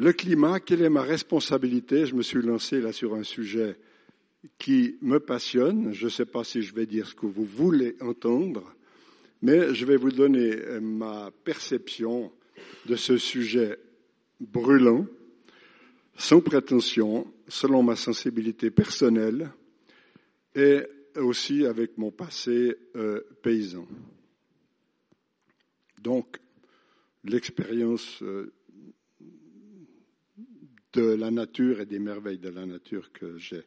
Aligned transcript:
Le 0.00 0.12
climat, 0.12 0.60
quelle 0.60 0.82
est 0.82 0.90
ma 0.90 1.02
responsabilité? 1.02 2.06
Je 2.06 2.14
me 2.14 2.22
suis 2.22 2.40
lancé 2.40 2.80
là 2.80 2.92
sur 2.92 3.14
un 3.14 3.24
sujet 3.24 3.76
qui 4.56 4.96
me 5.02 5.18
passionne. 5.18 5.92
Je 5.92 6.04
ne 6.04 6.10
sais 6.10 6.24
pas 6.24 6.44
si 6.44 6.62
je 6.62 6.72
vais 6.72 6.86
dire 6.86 7.08
ce 7.08 7.16
que 7.16 7.26
vous 7.26 7.44
voulez 7.44 7.96
entendre, 8.00 8.76
mais 9.42 9.74
je 9.74 9.84
vais 9.84 9.96
vous 9.96 10.12
donner 10.12 10.52
euh, 10.54 10.80
ma 10.80 11.32
perception 11.42 12.30
de 12.86 12.94
ce 12.94 13.16
sujet 13.16 13.76
brûlant, 14.38 15.04
sans 16.16 16.40
prétention, 16.40 17.26
selon 17.48 17.82
ma 17.82 17.96
sensibilité 17.96 18.70
personnelle 18.70 19.50
et 20.54 20.80
aussi 21.16 21.66
avec 21.66 21.98
mon 21.98 22.12
passé 22.12 22.76
euh, 22.94 23.22
paysan. 23.42 23.88
Donc, 26.00 26.38
l'expérience 27.24 28.22
euh, 28.22 28.52
de 30.92 31.02
la 31.02 31.30
nature 31.30 31.80
et 31.80 31.86
des 31.86 31.98
merveilles 31.98 32.38
de 32.38 32.48
la 32.48 32.66
nature 32.66 33.12
que 33.12 33.36
j'ai 33.38 33.62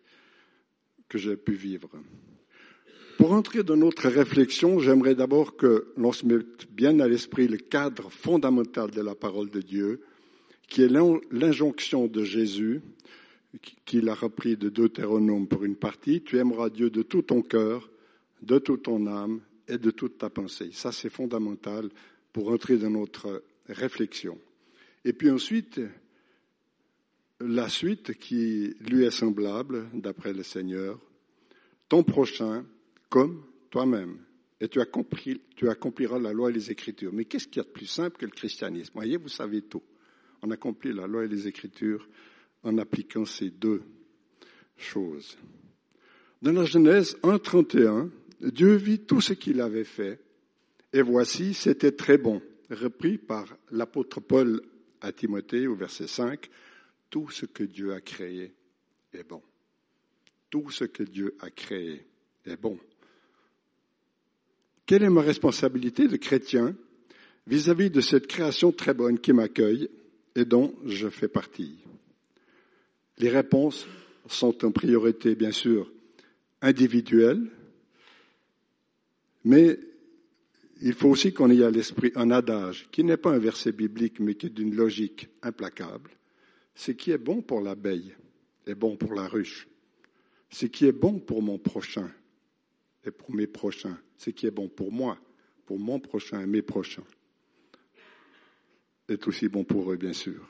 que 1.07 1.17
j'ai 1.17 1.35
pu 1.35 1.53
vivre. 1.53 1.89
Pour 3.17 3.34
entrer 3.34 3.63
dans 3.63 3.75
notre 3.75 4.07
réflexion, 4.07 4.80
j'aimerais 4.80 5.13
d'abord 5.13 5.57
que 5.57 5.94
l'on 5.97 6.13
se 6.13 6.25
mette 6.25 6.71
bien 6.71 6.99
à 7.02 7.07
l'esprit 7.07 7.47
le 7.49 7.57
cadre 7.57 8.09
fondamental 8.09 8.91
de 8.91 9.02
la 9.02 9.13
parole 9.13 9.49
de 9.49 9.61
Dieu, 9.61 10.02
qui 10.70 10.84
est 10.84 10.89
l'injonction 11.31 12.07
de 12.07 12.23
Jésus, 12.23 12.81
qu'il 13.85 14.08
a 14.08 14.16
repris 14.16 14.55
de 14.55 14.69
Deutéronome 14.69 15.47
pour 15.47 15.66
une 15.66 15.75
partie, 15.75 16.22
tu 16.23 16.38
aimeras 16.38 16.69
Dieu 16.69 16.89
de 16.89 17.02
tout 17.02 17.22
ton 17.22 17.41
cœur, 17.41 17.91
de 18.41 18.58
toute 18.58 18.83
ton 18.83 19.05
âme 19.08 19.41
et 19.67 19.77
de 19.77 19.91
toute 19.91 20.17
ta 20.17 20.30
pensée. 20.30 20.69
Ça, 20.72 20.91
c'est 20.91 21.09
fondamental 21.09 21.89
pour 22.31 22.49
entrer 22.49 22.77
dans 22.77 22.89
notre 22.89 23.44
réflexion. 23.67 24.38
Et 25.03 25.13
puis 25.13 25.30
ensuite, 25.30 25.81
la 27.44 27.70
suite 27.70 28.13
qui 28.18 28.76
lui 28.81 29.04
est 29.04 29.12
semblable, 29.12 29.89
d'après 29.94 30.34
le 30.34 30.44
Seigneur, 30.44 31.00
ton 31.89 32.03
prochain 32.03 32.66
comme 33.09 33.44
toi-même. 33.70 34.17
Et 34.59 34.67
tu, 34.67 34.80
tu 35.56 35.70
accompliras 35.70 36.20
la 36.20 36.33
loi 36.33 36.50
et 36.50 36.53
les 36.53 36.72
Écritures. 36.72 37.11
Mais 37.14 37.25
qu'est-ce 37.25 37.48
qu'il 37.48 37.58
y 37.58 37.66
a 37.66 37.67
de 37.67 37.73
plus 37.73 37.88
simple 37.88 38.17
que 38.17 38.25
le 38.25 38.31
christianisme? 38.31 38.92
Voyez, 38.94 39.17
vous 39.17 39.28
savez 39.28 39.64
tout. 39.64 39.81
On 40.44 40.52
accomplit 40.52 40.94
la 40.94 41.08
loi 41.08 41.25
et 41.25 41.28
les 41.28 41.48
Écritures 41.48 42.08
en 42.64 42.78
appliquant 42.78 43.25
ces 43.25 43.50
deux 43.50 43.81
choses. 44.78 45.38
Dans 46.42 46.52
la 46.52 46.66
Genèse 46.66 47.17
1.31, 47.23 48.09
Dieu 48.42 48.76
vit 48.76 49.00
tout 49.00 49.22
ce 49.22 49.33
qu'il 49.33 49.61
avait 49.61 49.83
fait, 49.83 50.20
et 50.94 51.02
voici, 51.02 51.53
c'était 51.53 51.92
très 51.92 52.17
bon, 52.17 52.42
repris 52.70 53.17
par 53.17 53.45
l'apôtre 53.72 54.20
Paul 54.20 54.61
à 55.00 55.11
Timothée 55.11 55.67
au 55.67 55.76
verset 55.76 56.08
5, 56.08 56.50
tout 57.12 57.30
ce 57.30 57.45
que 57.45 57.64
Dieu 57.64 57.94
a 57.94 58.02
créé 58.02 58.54
est 59.14 59.28
bon. 59.28 59.44
Tout 60.50 60.72
ce 60.72 60.86
que 60.86 61.04
Dieu 61.04 61.36
a 61.42 61.52
créé 61.52 62.04
est 62.45 62.58
bon. 62.58 62.80
Quelle 64.88 65.04
est 65.04 65.09
ma 65.09 65.22
responsabilité 65.22 66.08
de 66.08 66.17
chrétien 66.17 66.76
vis-à-vis 67.45 67.89
-vis 67.89 67.92
de 67.92 68.02
cette 68.02 68.28
création 68.28 68.72
très 68.72 68.94
bonne 68.94 69.20
qui 69.20 69.34
m'accueille 69.34 69.89
et 70.36 70.45
dont 70.45 70.73
je 70.86 71.09
fais 71.09 71.28
partie? 71.28 71.76
Les 73.17 73.30
réponses 73.30 73.88
sont 74.28 74.66
en 74.66 74.72
priorité, 74.72 75.36
bien 75.36 75.52
sûr, 75.52 75.92
individuelles, 76.62 77.45
mais 79.44 79.80
il 80.82 80.94
faut 80.94 81.09
aussi 81.09 81.34
qu'on 81.34 81.52
ait 81.52 81.64
à 81.64 81.72
l'esprit 81.72 82.12
un 82.16 82.32
adage 82.32 82.88
qui 82.92 83.04
n'est 83.04 83.17
pas 83.17 83.32
un 83.32 83.39
verset 83.39 83.72
biblique, 83.72 84.20
mais 84.20 84.36
qui 84.36 84.48
est 84.48 84.50
d'une 84.50 84.76
logique 84.76 85.30
implacable. 85.44 86.09
Ce 86.75 86.91
qui 86.91 87.11
est 87.11 87.17
bon 87.17 87.41
pour 87.41 87.61
l'abeille 87.61 88.16
est 88.66 88.75
bon 88.75 88.95
pour 88.95 89.14
la 89.14 89.27
ruche. 89.27 89.67
Ce 90.50 90.66
qui 90.66 90.86
est 90.86 90.91
bon 90.91 91.19
pour 91.19 91.41
mon 91.41 91.58
prochain 91.58 92.09
et 93.05 93.11
pour 93.11 93.33
mes 93.33 93.48
prochains. 93.48 93.98
Ce 94.17 94.30
qui 94.30 94.45
est 94.45 94.52
bon 94.52 94.70
pour 94.70 94.92
moi, 94.92 95.17
pour 95.65 95.80
mon 95.80 95.99
prochain 95.99 96.42
et 96.42 96.45
mes 96.45 96.61
prochains 96.61 97.04
est 99.11 99.27
aussi 99.27 99.48
bon 99.48 99.64
pour 99.64 99.92
eux, 99.92 99.98
bien 99.98 100.14
sûr. 100.14 100.48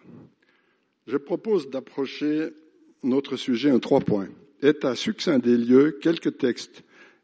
Je 1.07 1.17
propose 1.17 1.69
d'approcher 1.69 2.49
notre 3.03 3.35
sujet 3.35 3.71
en 3.71 3.79
trois 3.79 4.01
points. 4.01 4.29
État 4.61 4.95
succinct 4.95 5.39
des 5.39 5.57
lieux, 5.57 5.97
quelques 6.01 6.37
textes 6.37 6.83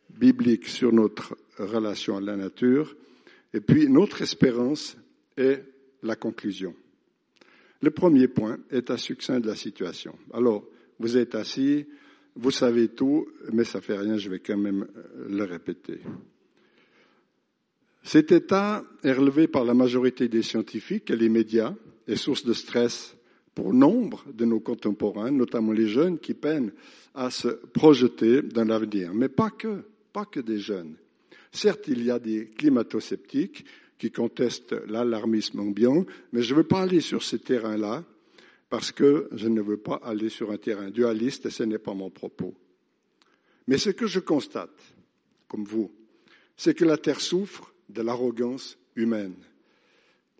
bibliques 0.10 0.68
sur 0.68 0.92
notre 0.92 1.38
relation 1.58 2.18
à 2.18 2.22
la 2.22 2.36
nature, 2.36 2.96
et 3.54 3.62
puis 3.62 3.88
notre 3.88 4.22
espérance 4.22 4.98
et 5.38 5.58
la 6.02 6.16
conclusion. 6.16 6.76
Le 7.82 7.92
premier 7.92 8.28
point 8.28 8.58
est 8.72 8.90
à 8.90 8.98
succinct 8.98 9.40
de 9.40 9.48
la 9.48 9.56
situation. 9.56 10.16
Alors, 10.34 10.66
vous 11.00 11.18
êtes 11.18 11.36
assis, 11.36 11.86
vous 12.36 12.52
savez 12.52 12.90
tout, 12.90 13.28
mais 13.52 13.64
ça 13.64 13.82
fait 13.82 13.98
rien, 13.98 14.18
je 14.18 14.30
vais 14.30 14.40
quand 14.40 14.58
même 14.58 14.88
euh, 14.96 15.28
le 15.30 15.44
répéter. 15.44 16.00
Cet 18.04 18.32
état 18.32 18.84
est 19.04 19.12
relevé 19.12 19.48
par 19.48 19.66
la 19.66 19.74
majorité 19.74 20.28
des 20.28 20.42
scientifiques 20.42 21.12
et 21.12 21.16
les 21.16 21.30
médias 21.30 21.76
est 22.08 22.16
source 22.16 22.46
de 22.46 22.54
stress 22.54 23.18
pour 23.54 23.74
nombre 23.74 24.24
de 24.34 24.46
nos 24.46 24.60
contemporains, 24.60 25.32
notamment 25.32 25.72
les 25.72 25.88
jeunes 25.88 26.20
qui 26.20 26.34
peinent 26.34 26.72
à 27.14 27.32
se 27.32 27.48
projeter 27.48 28.44
dans 28.44 28.64
l'avenir. 28.64 29.14
Mais 29.14 29.30
pas 29.30 29.50
que, 29.50 29.84
pas 30.14 30.26
que 30.26 30.40
des 30.40 30.60
jeunes. 30.60 30.96
Certes, 31.52 31.88
il 31.88 32.04
y 32.04 32.12
a 32.12 32.20
des 32.20 32.50
climato-sceptiques 32.50 33.66
qui 33.98 34.12
contestent 34.12 34.76
l'alarmisme 34.88 35.60
ambiant, 35.60 36.06
mais 36.32 36.42
je 36.42 36.54
ne 36.54 36.60
veux 36.60 36.68
pas 36.68 36.82
aller 36.82 37.02
sur 37.02 37.24
ce 37.24 37.36
terrain-là 37.36 38.04
parce 38.70 38.92
que 38.92 39.30
je 39.32 39.48
ne 39.48 39.62
veux 39.62 39.78
pas 39.78 40.00
aller 40.04 40.30
sur 40.30 40.52
un 40.52 40.58
terrain 40.58 40.90
dualiste 40.90 41.46
et 41.46 41.50
ce 41.50 41.64
n'est 41.64 41.78
pas 41.78 41.94
mon 41.94 42.10
propos. 42.10 42.54
Mais 43.68 43.78
ce 43.78 43.90
que 43.90 44.08
je 44.08 44.20
constate, 44.20 44.96
comme 45.48 45.64
vous, 45.64 45.92
c'est 46.56 46.74
que 46.74 46.86
la 46.86 46.98
Terre 46.98 47.22
souffre 47.22 47.74
de 47.90 48.02
l'arrogance 48.02 48.78
humaine. 48.96 49.36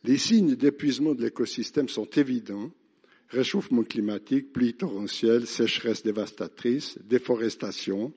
Les 0.04 0.18
signes 0.18 0.56
d'épuisement 0.56 1.16
de 1.16 1.24
l'écosystème 1.24 1.90
sont 1.90 2.10
évidents. 2.12 2.72
Réchauffement 3.30 3.84
climatique, 3.84 4.54
pluie 4.54 4.74
torrentielle, 4.74 5.48
sécheresse 5.48 6.04
dévastatrice, 6.04 6.98
déforestation, 7.04 8.14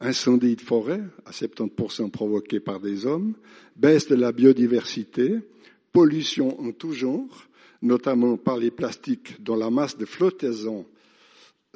incendies 0.00 0.56
de 0.56 0.60
forêt, 0.62 1.02
à 1.26 1.30
70% 1.30 2.10
provoqués 2.10 2.60
par 2.60 2.80
des 2.80 3.06
hommes, 3.06 3.34
baisse 3.76 4.08
de 4.08 4.14
la 4.14 4.32
biodiversité, 4.32 5.38
pollution 5.92 6.60
en 6.60 6.72
tout 6.72 6.92
genre, 6.92 7.46
notamment 7.82 8.36
par 8.36 8.56
les 8.56 8.70
plastiques 8.70 9.42
dont 9.42 9.56
la 9.56 9.70
masse 9.70 9.96
de 9.96 10.06
flottaison 10.06 10.86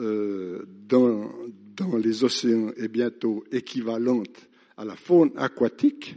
euh, 0.00 0.64
dans, 0.88 1.30
dans 1.76 1.96
les 1.96 2.24
océans 2.24 2.72
est 2.76 2.88
bientôt 2.88 3.44
équivalente 3.52 4.48
à 4.76 4.84
la 4.84 4.96
faune 4.96 5.30
aquatique. 5.36 6.16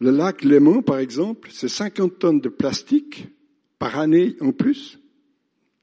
Le 0.00 0.10
lac 0.10 0.42
Léman, 0.44 0.82
par 0.82 0.98
exemple, 0.98 1.50
c'est 1.52 1.68
50 1.68 2.18
tonnes 2.18 2.40
de 2.40 2.48
plastique 2.48 3.28
par 3.78 3.98
année 3.98 4.36
en 4.40 4.52
plus 4.52 4.99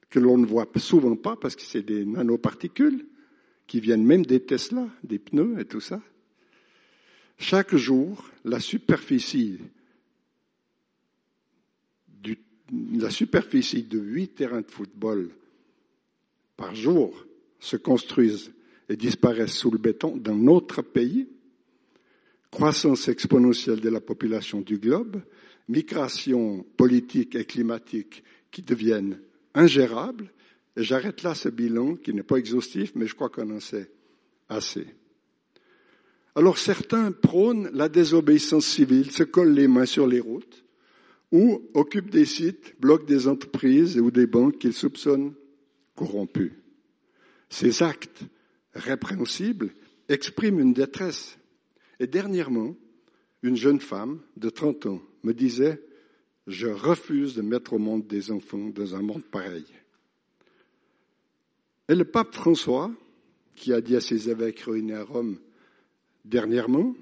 que 0.09 0.19
l'on 0.19 0.37
ne 0.37 0.45
voit 0.45 0.67
souvent 0.77 1.15
pas 1.15 1.35
parce 1.35 1.55
que 1.55 1.61
c'est 1.61 1.83
des 1.83 2.05
nanoparticules 2.05 3.05
qui 3.65 3.79
viennent 3.79 4.05
même 4.05 4.25
des 4.25 4.39
Tesla, 4.39 4.87
des 5.03 5.19
pneus 5.19 5.59
et 5.59 5.65
tout 5.65 5.81
ça. 5.81 6.01
Chaque 7.37 7.75
jour, 7.75 8.29
la 8.45 8.59
superficie, 8.59 9.59
du, 12.07 12.39
la 12.95 13.09
superficie 13.09 13.83
de 13.83 13.99
huit 13.99 14.29
terrains 14.29 14.61
de 14.61 14.71
football 14.71 15.29
par 16.55 16.73
jour 16.73 17.25
se 17.59 17.75
construisent 17.75 18.51
et 18.89 18.95
disparaissent 18.95 19.57
sous 19.57 19.69
le 19.69 19.77
béton 19.77 20.17
dans 20.17 20.35
notre 20.35 20.81
pays. 20.81 21.27
Croissance 22.49 23.09
exponentielle 23.09 23.81
de 23.81 23.89
la 23.89 23.99
population 23.99 24.61
du 24.61 24.77
globe, 24.77 25.21
migration 25.67 26.65
politique 26.77 27.35
et 27.35 27.45
climatique 27.45 28.23
qui 28.49 28.61
deviennent 28.61 29.19
ingérable. 29.53 30.31
Et 30.75 30.83
j'arrête 30.83 31.23
là 31.23 31.35
ce 31.35 31.49
bilan 31.49 31.95
qui 31.95 32.13
n'est 32.13 32.23
pas 32.23 32.37
exhaustif, 32.37 32.91
mais 32.95 33.07
je 33.07 33.15
crois 33.15 33.29
qu'on 33.29 33.49
en 33.55 33.59
sait 33.59 33.91
assez. 34.49 34.87
Alors 36.35 36.57
certains 36.59 37.11
prônent 37.11 37.69
la 37.73 37.89
désobéissance 37.89 38.67
civile, 38.67 39.11
se 39.11 39.23
collent 39.23 39.53
les 39.53 39.67
mains 39.67 39.87
sur 39.87 40.05
les 40.05 40.19
routes, 40.19 40.63
ou 41.31 41.67
occupent 41.73 42.11
des 42.11 42.25
sites, 42.25 42.75
bloquent 42.79 43.05
des 43.05 43.27
entreprises 43.27 43.97
ou 43.99 44.11
des 44.11 44.27
banques 44.27 44.59
qu'ils 44.59 44.73
soupçonnent 44.73 45.33
corrompues. 45.95 46.53
Ces 47.49 47.81
actes 47.83 48.21
répréhensibles 48.73 49.71
expriment 50.09 50.59
une 50.59 50.73
détresse. 50.73 51.37
Et 51.99 52.07
dernièrement, 52.07 52.75
une 53.41 53.55
jeune 53.55 53.79
femme 53.79 54.21
de 54.37 54.49
30 54.49 54.85
ans 54.85 55.01
me 55.23 55.33
disait 55.33 55.81
je 56.47 56.67
refuse 56.67 57.35
de 57.35 57.41
mettre 57.41 57.73
au 57.73 57.77
monde 57.77 58.07
des 58.07 58.31
enfants 58.31 58.69
dans 58.69 58.95
un 58.95 59.01
monde 59.01 59.23
pareil. 59.23 59.65
Et 61.89 61.95
le 61.95 62.05
pape 62.05 62.33
François, 62.33 62.91
qui 63.55 63.73
a 63.73 63.81
dit 63.81 63.95
à 63.95 64.01
ses 64.01 64.29
évêques 64.29 64.61
réunis 64.61 64.93
à 64.93 65.03
Rome 65.03 65.39
dernièrement, 66.23 66.95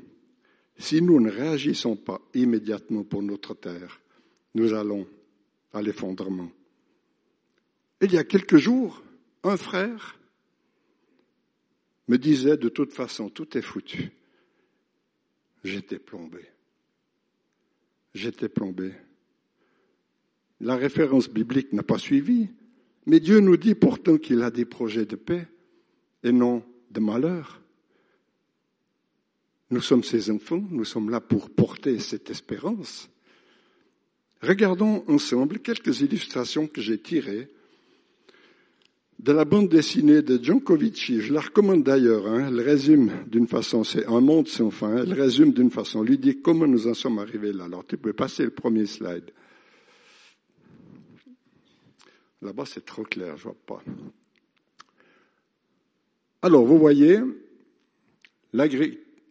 si 0.78 1.02
nous 1.02 1.20
ne 1.20 1.30
réagissons 1.30 1.96
pas 1.96 2.22
immédiatement 2.34 3.04
pour 3.04 3.22
notre 3.22 3.54
terre, 3.54 4.02
nous 4.56 4.74
allons 4.74 5.08
à 5.74 5.82
l'effondrement. 5.82 6.52
Il 8.02 8.12
y 8.14 8.18
a 8.18 8.24
quelques 8.24 8.58
jours, 8.58 9.04
un 9.44 9.58
frère 9.58 10.20
me 12.08 12.18
disait 12.18 12.58
de 12.58 12.70
toute 12.70 12.94
façon, 12.94 13.30
tout 13.30 13.58
est 13.58 13.62
foutu. 13.62 14.12
J'étais 15.64 16.00
plombé. 16.00 16.46
J'étais 18.14 18.50
plombé. 18.50 18.94
La 20.66 20.78
référence 20.78 21.30
biblique 21.30 21.74
n'a 21.74 21.84
pas 21.84 22.00
suivi, 22.00 22.48
mais 23.06 23.20
Dieu 23.20 23.40
nous 23.40 23.56
dit 23.56 23.76
pourtant 23.76 24.18
qu'il 24.18 24.42
a 24.42 24.50
des 24.50 24.66
projets 24.66 25.06
de 25.06 25.16
paix 25.16 25.48
et 26.24 26.32
non 26.32 26.64
de 26.90 27.00
malheur. 27.00 27.62
Nous 29.70 29.82
sommes 29.82 30.04
ses 30.04 30.32
enfants, 30.32 30.64
nous 30.72 30.84
sommes 30.84 31.12
là 31.12 31.22
pour 31.22 31.52
porter 31.52 32.00
cette 32.00 32.32
espérance. 32.32 33.12
Regardons 34.42 35.04
ensemble 35.08 35.60
quelques 35.60 36.02
illustrations 36.02 36.66
que 36.66 36.82
j'ai 36.82 36.98
tirées 36.98 37.48
de 39.20 39.32
la 39.32 39.46
bande 39.46 39.70
dessinée 39.70 40.24
de 40.24 40.44
Djonkovic. 40.44 41.20
Je 41.20 41.32
la 41.32 41.42
recommande 41.42 41.84
d'ailleurs. 41.84 42.26
Hein. 42.26 42.48
Elle 42.48 42.62
résume 42.62 43.12
d'une 43.28 43.46
façon, 43.46 43.84
c'est 43.84 44.08
un 44.08 44.20
monde 44.20 44.48
sans 44.48 44.72
fin. 44.72 44.98
Elle 44.98 45.14
résume 45.14 45.54
d'une 45.54 45.70
façon, 45.70 46.02
lui 46.02 46.18
dit 46.18 46.42
comment 46.42 46.66
nous 46.66 46.88
en 46.88 46.96
sommes 46.96 47.20
arrivés 47.20 47.54
là. 47.54 47.66
Alors 47.66 47.86
tu 47.86 47.98
peux 47.98 48.14
passer 48.14 48.44
le 48.44 48.50
premier 48.50 48.88
slide. 48.88 49.32
Là-bas, 52.46 52.66
c'est 52.68 52.86
trop 52.86 53.02
clair, 53.02 53.38
je 53.38 53.44
vois 53.46 53.58
pas. 53.66 53.82
Alors, 56.44 56.64
vous 56.64 56.78
voyez, 56.78 57.20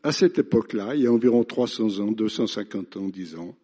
à 0.03 0.11
cette 0.11 0.41
époque-là, 0.41 0.97
il 0.97 1.03
y 1.03 1.07
a 1.07 1.13
environ 1.13 1.45
300 1.45 2.01
ans, 2.01 2.11
250 2.11 2.97
ans, 2.97 3.09
disons, 3.09 3.55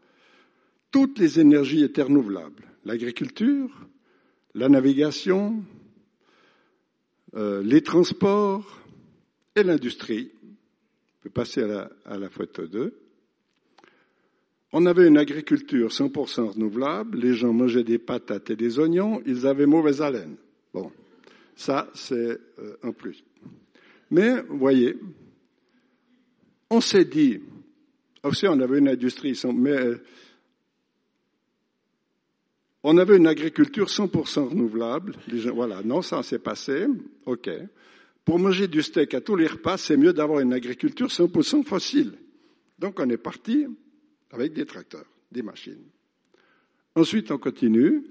toutes 0.93 1.19
les 1.19 1.41
énergies 1.41 1.83
étaient 1.83 2.03
renouvelables. 2.03 2.63
L'agriculture, 2.85 3.89
la 4.55 4.69
navigation, 4.69 5.65
euh, 7.35 7.61
les 7.65 7.83
transports 7.83 8.81
et 9.57 9.65
l'industrie. 9.65 10.31
On 10.45 11.23
peut 11.25 11.31
passer 11.31 11.65
à 11.65 11.67
la, 11.67 11.91
à 12.05 12.19
la 12.19 12.31
photo 12.31 12.69
2. 12.69 13.00
On 14.73 14.87
avait 14.87 15.09
une 15.09 15.19
agriculture 15.19 15.89
100% 15.89 16.53
renouvelable, 16.55 17.19
les 17.19 17.35
gens 17.35 17.53
mangeaient 17.53 17.83
des 17.83 17.99
patates 17.99 18.51
et 18.51 18.57
des 18.57 18.79
oignons, 18.79 19.21
ils 19.27 19.47
avaient 19.47 19.67
mauvaise 19.67 20.01
haleine. 20.01 20.37
Bon, 20.73 20.93
ça 21.57 21.91
c'est 21.95 22.39
euh, 22.59 22.77
un 22.83 22.93
plus. 22.93 23.25
Mais, 24.11 24.43
vous 24.43 24.59
voyez, 24.59 24.97
on 26.71 26.81
s'est 26.81 27.05
dit, 27.05 27.41
aussi 28.23 28.47
on 28.47 28.61
avait 28.61 28.79
une 28.79 28.89
industrie, 28.89 29.41
mais 29.53 29.71
euh, 29.71 30.03
on 32.83 32.97
avait 32.97 33.17
une 33.17 33.27
agriculture 33.27 33.87
100% 33.87 34.51
renouvelable. 34.51 35.15
voilà, 35.53 35.83
non, 35.83 36.01
ça 36.01 36.23
s'est 36.23 36.39
passé, 36.39 36.87
ok. 37.27 37.51
Pour 38.25 38.39
manger 38.39 38.69
du 38.69 38.83
steak 38.83 39.15
à 39.15 39.21
tous 39.21 39.35
les 39.35 39.49
repas, 39.49 39.77
c'est 39.77 39.97
mieux 39.97 40.13
d'avoir 40.13 40.41
une 40.41 40.53
agriculture 40.53 41.09
100% 41.09 41.65
fossile. 41.65 42.13
Donc 42.79 43.01
on 43.01 43.09
est 43.11 43.17
parti 43.17 43.67
avec 44.31 44.53
des 44.53 44.67
tracteurs, 44.67 45.07
des 45.31 45.43
machines. 45.43 45.85
Ensuite, 46.95 47.31
on 47.31 47.39
continue. 47.39 48.05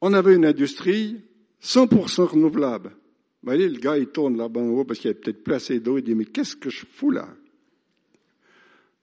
On 0.00 0.12
avait 0.12 0.34
une 0.34 0.46
industrie 0.46 1.20
100% 1.62 2.24
renouvelable. 2.24 2.90
Vous 2.90 3.50
voyez, 3.50 3.68
le 3.68 3.78
gars, 3.78 3.98
il 3.98 4.08
tourne 4.08 4.36
là-bas 4.36 4.60
en 4.60 4.68
haut 4.68 4.84
parce 4.84 5.00
qu'il 5.00 5.08
y 5.08 5.12
a 5.12 5.14
peut-être 5.14 5.42
plus 5.42 5.54
assez 5.54 5.80
d'eau. 5.80 5.98
Il 5.98 6.04
dit, 6.04 6.14
mais 6.14 6.24
qu'est-ce 6.24 6.56
que 6.56 6.70
je 6.70 6.84
fous 6.86 7.10
là? 7.10 7.28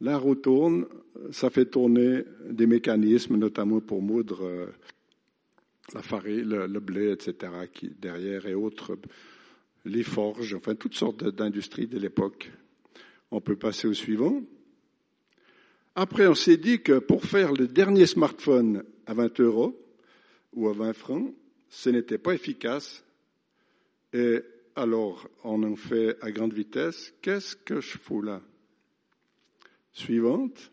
La 0.01 0.17
roue 0.17 0.35
tourne, 0.35 0.85
ça 1.31 1.49
fait 1.49 1.65
tourner 1.65 2.23
des 2.49 2.67
mécanismes, 2.67 3.37
notamment 3.37 3.79
pour 3.79 4.01
moudre 4.01 4.43
euh, 4.43 4.67
la 5.93 6.01
farine, 6.01 6.49
le, 6.49 6.79
blé, 6.79 7.11
etc., 7.11 7.51
qui 7.73 7.89
derrière 7.89 8.45
et 8.45 8.55
autres, 8.55 8.97
les 9.85 10.03
forges, 10.03 10.55
enfin 10.55 10.75
toutes 10.75 10.95
sortes 10.95 11.23
d'industries 11.23 11.87
de 11.87 11.99
l'époque. 11.99 12.51
On 13.31 13.39
peut 13.39 13.55
passer 13.55 13.87
au 13.87 13.93
suivant. 13.93 14.41
Après, 15.95 16.27
on 16.27 16.36
s'est 16.36 16.57
dit 16.57 16.81
que 16.81 17.00
pour 17.00 17.24
faire 17.24 17.53
le 17.53 17.68
dernier 17.68 18.06
smartphone 18.06 18.83
à 19.06 19.13
20 19.13 19.39
euros 19.39 19.81
ou 20.53 20.68
à 20.68 20.74
20 20.74 20.94
francs, 20.94 21.33
ce 21.69 21.89
n'était 21.89 22.18
pas 22.18 22.33
efficace. 22.33 23.03
Et 24.12 24.42
alors, 24.75 25.30
on 25.45 25.63
en 25.63 25.77
fait 25.77 26.18
à 26.21 26.31
grande 26.31 26.53
vitesse. 26.53 27.13
Qu'est-ce 27.21 27.56
que 27.56 27.80
je 27.80 27.97
fous 27.97 28.21
là? 28.21 28.42
Suivante. 29.94 30.71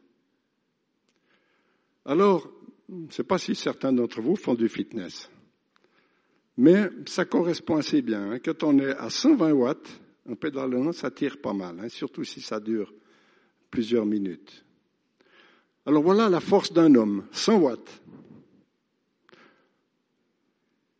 Alors, 2.05 2.51
je 2.89 2.95
ne 2.95 3.11
sais 3.11 3.23
pas 3.23 3.39
si 3.39 3.55
certains 3.55 3.93
d'entre 3.93 4.21
vous 4.21 4.35
font 4.35 4.55
du 4.55 4.69
fitness, 4.69 5.31
mais 6.57 6.91
ça 7.07 7.25
correspond 7.25 7.77
assez 7.77 8.03
bien. 8.03 8.33
Hein. 8.33 8.39
Quand 8.41 8.65
on 8.65 8.79
est 8.81 8.97
à 8.97 9.09
120 9.09 9.53
watts, 9.53 10.01
en 10.29 10.35
pédalant, 10.35 10.91
ça 10.91 11.13
tire 11.13 11.41
pas 11.41 11.53
mal, 11.53 11.79
hein, 11.81 11.89
surtout 11.89 12.25
si 12.25 12.41
ça 12.41 12.59
dure 12.59 12.93
plusieurs 13.71 14.05
minutes. 14.05 14.65
Alors 15.85 16.03
voilà 16.03 16.29
la 16.29 16.41
force 16.41 16.73
d'un 16.73 16.95
homme, 16.95 17.25
100 17.33 17.59
watts. 17.59 18.03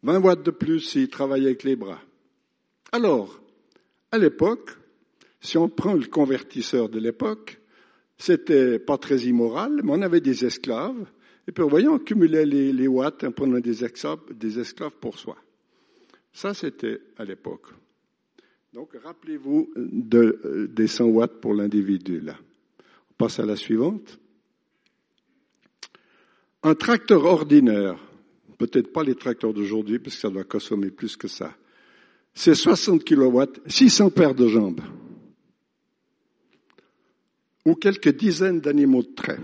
20 0.03 0.21
watts 0.21 0.43
de 0.43 0.51
plus 0.51 0.81
s'il 0.81 1.09
travaille 1.09 1.47
avec 1.47 1.63
les 1.63 1.77
bras. 1.77 2.01
Alors, 2.91 3.41
à 4.11 4.19
l'époque, 4.19 4.71
si 5.41 5.57
on 5.57 5.69
prend 5.69 5.95
le 5.95 6.07
convertisseur 6.07 6.89
de 6.89 6.99
l'époque, 6.99 7.61
c'était 8.19 8.79
pas 8.79 8.99
très 8.99 9.21
immoral, 9.21 9.81
mais 9.85 9.93
on 9.93 10.03
avait 10.03 10.21
des 10.21 10.45
esclaves, 10.45 11.07
et 11.47 11.53
puis 11.53 11.65
voyez, 11.65 11.89
on 11.89 11.99
cumulait 11.99 12.47
les, 12.47 12.87
watts 12.87 13.25
en 13.25 13.33
prenant 13.33 13.59
des 13.59 13.85
esclaves, 13.85 14.21
des 14.33 14.59
esclaves 14.59 14.97
pour 15.01 15.19
soi. 15.19 15.37
Ça, 16.33 16.55
c'était 16.55 17.01
à 17.19 17.25
l'époque. 17.25 17.67
Donc, 18.73 18.91
rappelez-vous 19.03 19.71
de, 19.77 20.69
des 20.73 20.87
100 20.87 21.07
watts 21.07 21.41
pour 21.41 21.55
l'individu, 21.55 22.21
là. 22.21 22.37
On 23.11 23.15
passe 23.15 23.39
à 23.39 23.45
la 23.45 23.57
suivante. 23.57 24.19
Un 26.65 26.75
tracteur 26.75 27.25
ordinaire, 27.25 27.99
peut-être 28.59 28.93
pas 28.93 29.03
les 29.03 29.17
tracteurs 29.17 29.53
d'aujourd'hui, 29.53 29.99
parce 29.99 30.15
que 30.15 30.21
ça 30.21 30.31
doit 30.31 30.45
consommer 30.45 30.91
plus 30.91 31.17
que 31.17 31.27
ça, 31.27 31.57
c'est 32.35 32.55
60 32.55 33.03
kilowatts, 33.03 33.61
600 33.67 34.11
paires 34.11 34.35
de 34.35 34.47
jambes, 34.47 34.81
ou 37.65 37.75
quelques 37.75 38.17
dizaines 38.17 38.61
d'animaux 38.61 39.03
de 39.03 39.13
trait. 39.15 39.41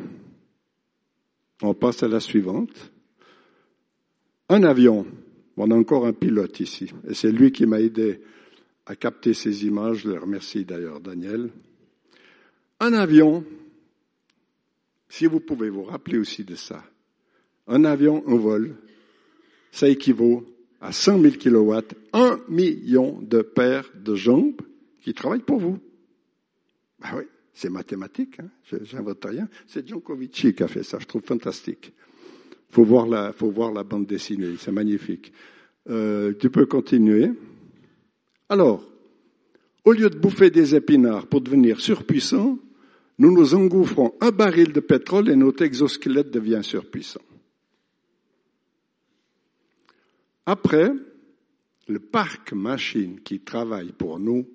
On 1.63 1.75
passe 1.75 2.03
à 2.05 2.09
la 2.09 2.21
suivante. 2.21 2.93
Un 4.49 4.63
avion, 4.63 5.07
on 5.57 5.71
a 5.71 5.75
encore 5.75 6.07
un 6.07 6.13
pilote 6.13 6.61
ici, 6.61 6.93
et 7.09 7.15
c'est 7.15 7.33
lui 7.33 7.51
qui 7.51 7.67
m'a 7.67 7.81
aidé 7.81 8.23
à 8.87 8.95
capter 8.95 9.35
ces 9.35 9.67
images, 9.67 9.99
je 9.99 10.11
le 10.11 10.19
remercie 10.19 10.65
d'ailleurs 10.65 11.01
Daniel. 11.01 11.51
Un 12.81 12.93
avion, 12.93 13.45
si 15.09 15.27
vous 15.27 15.41
pouvez 15.41 15.69
vous 15.69 15.83
rappeler 15.83 16.19
aussi 16.19 16.45
de 16.45 16.55
ça, 16.55 16.83
un 17.69 17.85
avion 17.85 18.23
en 18.27 18.37
vol, 18.37 18.75
ça 19.71 19.89
équivaut 19.89 20.45
à 20.81 20.93
100 20.93 21.21
000 21.21 21.35
kilowatts, 21.35 21.95
un 22.13 22.41
million 22.49 23.21
de 23.21 23.43
paires 23.43 23.91
de 23.95 24.15
jambes 24.15 24.61
qui 25.03 25.13
travaillent 25.13 25.41
pour 25.41 25.59
vous. 25.59 25.79
Ben 27.01 27.09
oui, 27.17 27.25
c'est 27.53 27.71
mathématique, 27.71 28.41
hein, 28.41 28.49
j'invente 28.83 29.25
rien. 29.25 29.49
C'est 29.67 29.87
Djokovic 29.87 30.33
qui 30.33 30.63
a 30.63 30.69
fait 30.69 30.83
ça, 30.83 30.99
je 30.99 31.07
trouve 31.07 31.23
fantastique. 31.23 31.93
Faut 32.71 32.85
voir 32.85 33.07
la, 33.07 33.33
faut 33.33 33.51
voir 33.51 33.73
la 33.73 33.85
bande 33.85 34.07
dessinée, 34.07 34.55
c'est 34.59 34.73
magnifique. 34.73 35.33
Euh, 35.89 36.35
tu 36.39 36.51
peux 36.51 36.67
continuer. 36.67 37.31
Alors, 38.49 38.85
au 39.85 39.93
lieu 39.93 40.11
de 40.11 40.19
bouffer 40.19 40.51
des 40.51 40.75
épinards 40.75 41.27
pour 41.27 41.41
devenir 41.41 41.81
surpuissants, 41.81 42.59
nous 43.19 43.33
nous 43.33 43.55
engouffrons 43.55 44.15
un 44.21 44.31
baril 44.31 44.73
de 44.73 44.81
pétrole 44.81 45.29
et 45.29 45.37
notre 45.37 45.65
exosquelette 45.65 46.31
devient 46.31 46.61
surpuissant. 46.63 47.23
Après, 50.49 50.91
le 51.89 51.99
parc 51.99 52.55
machine 52.55 53.21
qui 53.21 53.41
travaille 53.41 53.93
pour 53.93 54.19
nous 54.19 54.49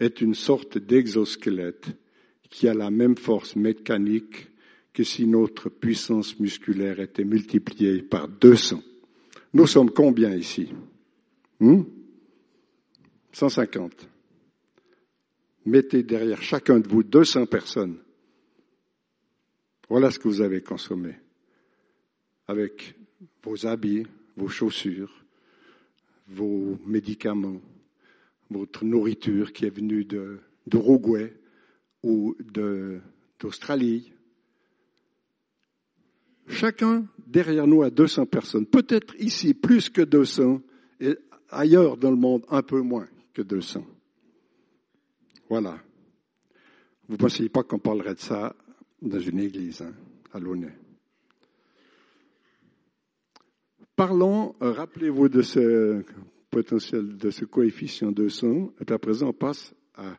est 0.00 0.22
une 0.22 0.32
sorte 0.32 0.78
d'exosquelette 0.78 1.88
qui 2.48 2.66
a 2.66 2.72
la 2.72 2.90
même 2.90 3.14
force 3.14 3.54
mécanique 3.54 4.48
que 4.94 5.04
si 5.04 5.26
notre 5.26 5.68
puissance 5.68 6.40
musculaire 6.40 6.98
était 6.98 7.24
multipliée 7.24 8.00
par 8.00 8.26
200. 8.26 8.82
Nous 9.52 9.66
sommes 9.66 9.90
combien 9.90 10.34
ici? 10.34 10.72
150. 13.32 13.92
Hmm? 13.92 14.06
Mettez 15.66 16.04
derrière 16.04 16.40
chacun 16.40 16.80
de 16.80 16.88
vous 16.88 17.02
200 17.02 17.44
personnes. 17.44 17.98
Voilà 19.90 20.10
ce 20.10 20.18
que 20.18 20.28
vous 20.28 20.40
avez 20.40 20.62
consommé. 20.62 21.16
Avec 22.46 22.94
vos 23.42 23.66
habits, 23.66 24.06
vos 24.38 24.48
chaussures, 24.48 25.12
vos 26.28 26.78
médicaments, 26.86 27.60
votre 28.50 28.84
nourriture 28.84 29.52
qui 29.52 29.66
est 29.66 29.70
venue 29.70 30.06
d'Uruguay 30.66 31.34
ou 32.02 32.36
d'Australie. 33.40 34.12
Chacun 36.46 37.06
derrière 37.26 37.66
nous 37.66 37.82
à 37.82 37.90
200 37.90 38.26
personnes. 38.26 38.64
Peut-être 38.64 39.14
ici 39.18 39.52
plus 39.52 39.90
que 39.90 40.02
200 40.02 40.62
et 41.00 41.16
ailleurs 41.50 41.96
dans 41.96 42.10
le 42.10 42.16
monde 42.16 42.44
un 42.48 42.62
peu 42.62 42.80
moins 42.80 43.08
que 43.34 43.42
200. 43.42 43.84
Voilà. 45.50 45.78
Vous 47.08 47.14
ne 47.14 47.18
pensez 47.18 47.48
pas 47.48 47.64
qu'on 47.64 47.78
parlerait 47.78 48.14
de 48.14 48.20
ça 48.20 48.54
dans 49.02 49.20
une 49.20 49.40
église, 49.40 49.82
hein, 49.82 49.92
à 50.32 50.38
l'ONU. 50.38 50.72
Parlons, 53.98 54.54
euh, 54.62 54.70
rappelez-vous 54.70 55.28
de 55.28 55.42
ce 55.42 56.04
potentiel, 56.50 57.16
de 57.16 57.30
ce 57.30 57.44
coefficient 57.44 58.12
200, 58.12 58.74
et 58.78 58.92
à 58.92 58.96
présent 58.96 59.30
on 59.30 59.32
passe 59.32 59.74
à 59.96 60.16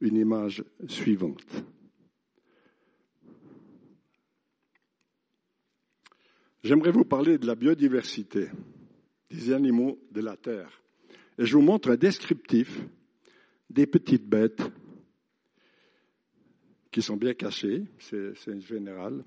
une 0.00 0.14
image 0.14 0.62
suivante. 0.86 1.64
J'aimerais 6.62 6.92
vous 6.92 7.04
parler 7.04 7.36
de 7.36 7.48
la 7.48 7.56
biodiversité 7.56 8.46
des 9.28 9.52
animaux 9.52 9.98
de 10.12 10.20
la 10.20 10.36
Terre. 10.36 10.80
Et 11.36 11.46
je 11.46 11.56
vous 11.56 11.62
montre 11.62 11.90
un 11.90 11.96
descriptif 11.96 12.80
des 13.68 13.88
petites 13.88 14.28
bêtes 14.28 14.62
qui 16.92 17.02
sont 17.02 17.16
bien 17.16 17.34
cachées, 17.34 17.86
c'est 17.98 18.60
général. 18.60 19.24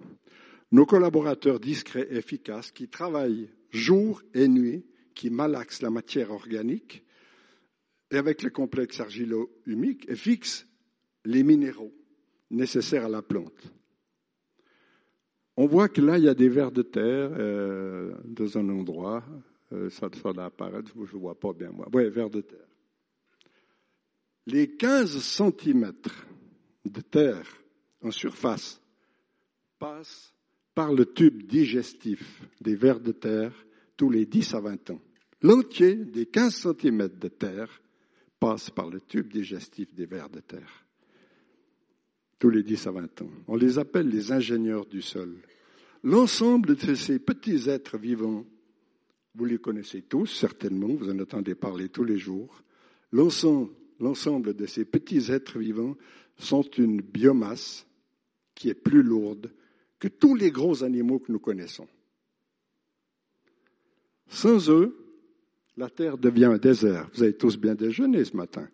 Nos 0.72 0.86
collaborateurs 0.86 1.60
discrets 1.60 2.08
et 2.12 2.18
efficaces 2.18 2.72
qui 2.72 2.88
travaillent 2.90 3.50
jour 3.72 4.22
et 4.34 4.48
nuit, 4.48 4.86
qui 5.16 5.30
malaxent 5.30 5.82
la 5.82 5.90
matière 5.90 6.32
organique 6.32 7.04
et 8.12 8.18
avec 8.18 8.44
le 8.44 8.50
complexe 8.50 9.00
argilo-humique 9.00 10.06
et 10.08 10.16
fixent 10.16 10.68
les 11.26 11.44
minéraux 11.44 11.94
nécessaires 12.52 13.06
à 13.06 13.10
la 13.10 13.22
plante. 13.22 13.72
On 15.58 15.68
voit 15.68 15.90
que 15.90 16.02
là, 16.02 16.18
il 16.18 16.24
y 16.24 16.30
a 16.30 16.34
des 16.34 16.50
vers 16.50 16.72
de 16.72 16.84
terre 16.84 17.32
euh, 17.34 18.16
dans 18.24 18.58
un 18.58 18.70
endroit. 18.70 19.24
Euh, 19.74 19.90
ça, 19.90 20.08
doit 20.10 20.46
apparaître, 20.46 20.92
je 20.96 21.16
ne 21.16 21.22
vois 21.22 21.38
pas 21.38 21.54
bien 21.54 21.70
moi. 21.72 21.88
Oui, 21.94 22.10
vers 22.10 22.30
de 22.30 22.42
terre. 22.42 22.68
Les 24.48 24.76
15 24.76 25.20
centimètres 25.22 26.26
de 26.86 27.02
terre 27.02 27.46
en 28.02 28.10
surface 28.10 28.82
passent 29.78 30.34
par 30.74 30.94
le 30.94 31.06
tube 31.06 31.44
digestif 31.44 32.42
des 32.62 32.76
vers 32.76 33.00
de 33.00 33.12
terre 33.12 33.54
tous 33.98 34.10
les 34.10 34.26
10 34.26 34.54
à 34.54 34.60
20 34.62 34.92
ans. 34.92 35.02
L'entier 35.42 35.96
des 35.96 36.26
15 36.26 36.56
centimètres 36.56 37.20
de 37.20 37.28
terre 37.28 37.82
passe 38.40 38.70
par 38.70 38.90
le 38.90 39.02
tube 39.02 39.32
digestif 39.32 39.94
des 39.94 40.06
vers 40.06 40.30
de 40.30 40.40
terre 40.40 40.86
tous 42.40 42.50
les 42.50 42.64
10 42.64 42.88
à 42.88 42.92
20 42.92 43.22
ans. 43.22 43.30
On 43.48 43.56
les 43.56 43.78
appelle 43.78 44.08
les 44.08 44.32
ingénieurs 44.32 44.86
du 44.86 45.02
sol. 45.02 45.36
L'ensemble 46.04 46.76
de 46.76 46.96
ces 46.96 47.20
petits 47.20 47.70
êtres 47.70 47.98
vivants, 47.98 48.46
vous 49.36 49.46
les 49.46 49.58
connaissez 49.58 50.02
tous 50.02 50.28
certainement, 50.28 50.88
vous 50.88 51.10
en 51.10 51.20
entendez 51.20 51.56
parler 51.56 51.90
tous 51.90 52.06
les 52.06 52.18
jours, 52.18 52.64
l'ensemble 53.12 54.54
de 54.54 54.66
ces 54.66 54.86
petits 54.86 55.32
êtres 55.32 55.60
vivants 55.60 55.98
sont 56.38 56.64
une 56.64 57.02
biomasse 57.02 57.86
qui 58.56 58.70
est 58.70 58.74
plus 58.74 59.04
lourde 59.04 59.52
que 60.00 60.08
tous 60.08 60.36
les 60.36 60.52
gros 60.52 60.84
animaux 60.84 61.20
que 61.20 61.32
nous 61.32 61.40
connaissons. 61.40 61.88
Sans 64.30 64.70
eux, 64.70 64.96
la 65.76 65.90
terre 65.90 66.18
devient 66.18 66.46
un 66.46 66.58
désert. 66.58 67.10
Vous 67.14 67.24
avez 67.24 67.36
tous 67.36 67.58
bien 67.58 67.76
déjeuné 67.76 68.24
ce 68.24 68.36
matin. 68.36 68.68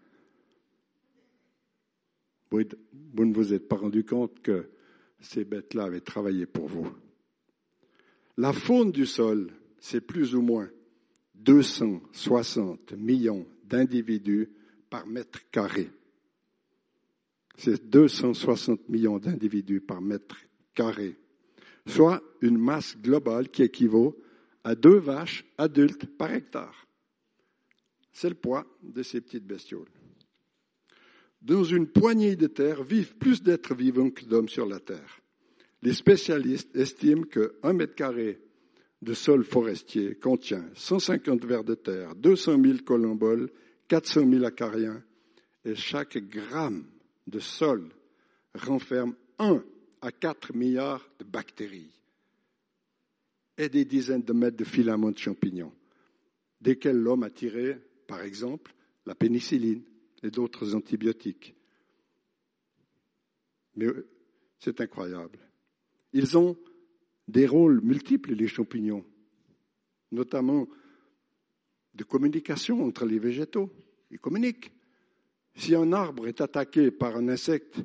Vous, 2.52 2.62
ne 3.26 3.34
vous 3.34 3.54
êtes 3.54 3.68
pas 3.68 3.76
rendu 3.76 4.04
compte 4.04 4.40
que 4.42 4.70
ces 5.20 5.46
bêtes-là 5.46 5.86
avaient 5.86 6.02
travaillé 6.02 6.46
pour 6.46 6.68
vous. 6.68 6.88
La 8.38 8.54
faune 8.54 8.92
du 8.92 9.06
sol, 9.06 9.52
c'est 9.80 10.02
plus 10.02 10.36
ou 10.36 10.42
moins 10.42 10.70
260 11.36 12.94
millions 12.94 13.46
d'individus 13.64 14.50
par 14.90 15.08
mètre 15.08 15.50
carré. 15.52 15.90
C'est 17.58 17.90
260 17.90 18.90
millions 18.90 19.18
d'individus 19.18 19.82
par 19.82 20.02
mètre 20.02 20.38
soit 21.88 22.22
une 22.42 22.58
masse 22.58 22.98
globale 22.98 23.50
qui 23.50 23.64
équivaut 23.64 24.18
à 24.64 24.76
deux 24.76 24.98
vaches 24.98 25.46
adultes 25.58 26.06
par 26.18 26.34
hectare. 26.34 26.88
C'est 28.12 28.30
le 28.30 28.36
poids 28.36 28.66
de 28.82 29.04
ces 29.04 29.22
petites 29.22 29.46
bestioles. 29.46 29.90
Dans 31.42 31.64
une 31.64 31.88
poignée 31.88 32.36
de 32.36 32.48
terre 32.48 32.84
vivent 32.84 33.16
plus 33.18 33.44
d'êtres 33.44 33.76
vivants 33.76 34.10
que 34.10 34.26
d'hommes 34.26 34.50
sur 34.50 34.66
la 34.66 34.80
terre. 34.80 35.22
Les 35.84 35.94
spécialistes 35.94 36.76
estiment 36.76 37.24
qu'un 37.24 37.74
mètre 37.74 37.94
carré 37.94 38.40
de 39.02 39.14
sol 39.14 39.44
forestier 39.44 40.16
contient 40.16 40.66
150 40.74 41.46
vers 41.46 41.64
de 41.64 41.76
terre, 41.76 42.16
200 42.16 42.64
000 42.64 42.78
colomboles, 42.84 43.52
400 43.88 44.28
000 44.28 44.44
acariens, 44.46 45.04
et 45.64 45.76
chaque 45.76 46.18
gramme 46.18 46.86
de 47.28 47.40
sol 47.40 47.90
renferme 48.56 49.14
1 49.38 49.64
à 50.02 50.12
4 50.12 50.54
milliards 50.54 51.10
de 51.20 51.24
bactéries 51.24 51.92
et 53.58 53.70
des 53.70 53.86
dizaines 53.86 54.24
de 54.24 54.34
mètres 54.34 54.58
de 54.58 54.64
filaments 54.64 55.12
de 55.12 55.18
champignons, 55.18 55.74
desquels 56.62 56.98
l'homme 56.98 57.24
a 57.24 57.30
tiré, 57.30 57.78
par 58.08 58.22
exemple, 58.22 58.74
la 59.06 59.16
pénicilline 59.16 59.84
et 60.24 60.32
d'autres 60.32 60.76
antibiotiques. 60.76 61.56
Mais 63.76 63.88
c'est 64.60 64.82
incroyable. 64.82 65.40
Ils 66.14 66.38
ont 66.38 66.58
des 67.28 67.48
rôles 67.48 67.82
multiples, 67.82 68.34
les 68.34 68.48
champignons, 68.48 69.06
notamment 70.12 70.68
de 71.94 72.04
communication 72.04 72.84
entre 72.84 73.06
les 73.06 73.20
végétaux. 73.20 73.72
Ils 74.12 74.20
communiquent. 74.20 74.72
Si 75.56 75.74
un 75.76 75.94
arbre 75.94 76.28
est 76.28 76.42
attaqué 76.42 76.92
par 76.92 77.16
un 77.16 77.30
insecte, 77.30 77.80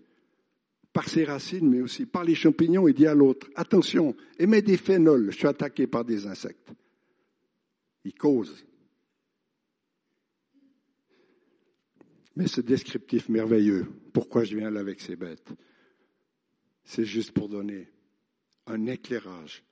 par 0.93 1.09
ses 1.09 1.25
racines, 1.25 1.69
mais 1.69 1.81
aussi 1.81 2.07
par 2.07 2.25
les 2.25 2.35
champignons, 2.35 2.89
il 2.89 2.95
dit 2.95 3.07
à 3.07 3.15
l'autre, 3.15 3.49
attention, 3.55 4.17
émets 4.39 4.63
des 4.63 4.77
phénols, 4.77 5.31
je 5.31 5.39
suis 5.39 5.47
attaqué 5.47 5.87
par 5.87 6.05
des 6.05 6.27
insectes. 6.27 6.73
Il 8.05 8.15
cause. 8.15 8.65
Mais 12.37 12.47
ce 12.47 12.61
descriptif 12.61 13.29
merveilleux, 13.29 13.87
pourquoi 14.13 14.45
je 14.45 14.57
viens 14.57 14.71
là 14.71 14.81
avec 14.81 15.01
ces 15.01 15.17
bêtes 15.17 15.53
C'est 16.85 17.05
juste 17.05 17.33
pour 17.33 17.49
donner 17.49 17.89
un 18.67 18.87
éclairage 18.87 19.63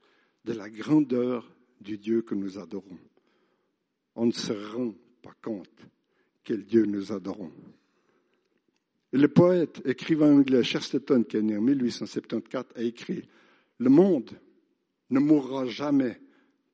de 0.44 0.52
la 0.52 0.68
grandeur 0.68 1.50
du 1.80 1.98
Dieu 1.98 2.22
que 2.22 2.34
nous 2.34 2.58
adorons. 2.58 2.98
On 4.14 4.26
ne 4.26 4.32
se 4.32 4.52
rend 4.52 4.94
pas 5.22 5.34
compte 5.42 5.86
quel 6.44 6.64
Dieu 6.64 6.84
nous 6.84 7.12
adorons. 7.12 7.52
Le 9.12 9.28
poète, 9.28 9.80
écrivain 9.84 10.32
anglais 10.32 10.62
Chesterton, 10.62 11.24
qui 11.24 11.38
est 11.38 11.42
né 11.42 11.56
en 11.56 11.62
1874, 11.62 12.66
a 12.76 12.82
écrit 12.82 13.22
Le 13.78 13.88
monde 13.88 14.38
ne 15.10 15.20
mourra 15.20 15.66
jamais 15.66 16.20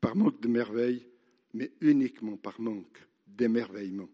par 0.00 0.16
manque 0.16 0.40
de 0.40 0.48
merveilles, 0.48 1.06
mais 1.52 1.72
uniquement 1.80 2.36
par 2.36 2.60
manque 2.60 2.98
d'émerveillement. 3.26 4.08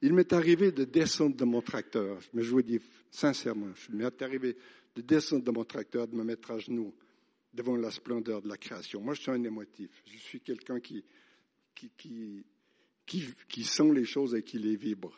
Il 0.00 0.12
m'est 0.12 0.32
arrivé 0.32 0.72
de 0.72 0.84
descendre 0.84 1.36
de 1.36 1.44
mon 1.44 1.62
tracteur, 1.62 2.18
mais 2.32 2.42
je 2.42 2.50
vous 2.50 2.62
dis 2.62 2.80
sincèrement, 3.10 3.72
il 3.88 3.96
m'est 3.96 4.22
arrivé 4.22 4.56
de 4.94 5.02
descendre 5.02 5.44
de 5.44 5.50
mon 5.50 5.64
tracteur, 5.64 6.06
de 6.08 6.14
me 6.14 6.24
mettre 6.24 6.50
à 6.50 6.58
genoux 6.58 6.94
devant 7.52 7.76
la 7.76 7.90
splendeur 7.90 8.42
de 8.42 8.48
la 8.48 8.56
création. 8.56 9.00
Moi, 9.00 9.14
je 9.14 9.22
suis 9.22 9.30
un 9.30 9.42
émotif. 9.42 9.90
Je 10.06 10.18
suis 10.18 10.40
quelqu'un 10.40 10.80
qui, 10.80 11.04
qui, 11.74 12.44
qui, 13.06 13.64
sent 13.64 13.92
les 13.92 14.04
choses 14.04 14.34
et 14.34 14.42
qui 14.42 14.58
les 14.58 14.76
vibre. 14.76 15.16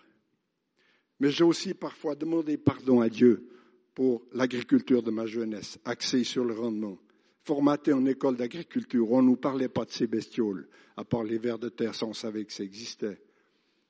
Mais 1.21 1.31
j'ai 1.31 1.45
aussi 1.45 1.75
parfois 1.75 2.15
demandé 2.15 2.57
pardon 2.57 3.01
à 3.01 3.09
Dieu 3.09 3.49
pour 3.95 4.23
l'agriculture 4.33 5.03
de 5.03 5.11
ma 5.11 5.27
jeunesse, 5.27 5.79
axée 5.85 6.25
sur 6.25 6.45
le 6.45 6.53
rendement. 6.53 6.99
Formaté 7.45 7.93
en 7.93 8.05
école 8.05 8.37
d'agriculture, 8.37 9.11
on 9.13 9.23
ne 9.23 9.29
nous 9.29 9.37
parlait 9.37 9.69
pas 9.69 9.85
de 9.85 9.91
ces 9.91 10.07
bestioles, 10.07 10.69
à 10.97 11.05
part 11.05 11.25
les 11.25 11.39
vers 11.39 11.59
de 11.59 11.69
terre, 11.69 11.95
sans 11.95 12.09
on 12.09 12.13
savait 12.13 12.45
que 12.45 12.53
ça 12.53 12.65
existait. 12.65 13.19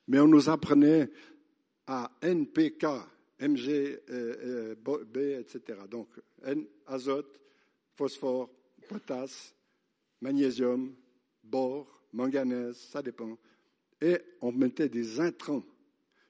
Mais 0.07 0.21
on 0.21 0.29
nous 0.29 0.49
apprenait 0.49 1.11
à 1.87 2.11
NPK, 2.23 2.85
Mg, 3.41 3.69
euh, 3.69 3.99
euh, 4.11 4.75
B, 5.05 5.17
etc. 5.41 5.81
Donc, 5.91 6.09
N, 6.45 6.65
azote, 6.87 7.41
phosphore, 7.97 8.51
potasse, 8.89 9.55
magnésium, 10.21 10.95
bore, 11.43 12.03
manganèse, 12.13 12.77
ça 12.77 13.03
dépend. 13.03 13.37
Et 14.01 14.19
on 14.41 14.53
mettait 14.53 14.89
des 14.89 15.21
intrants. 15.21 15.63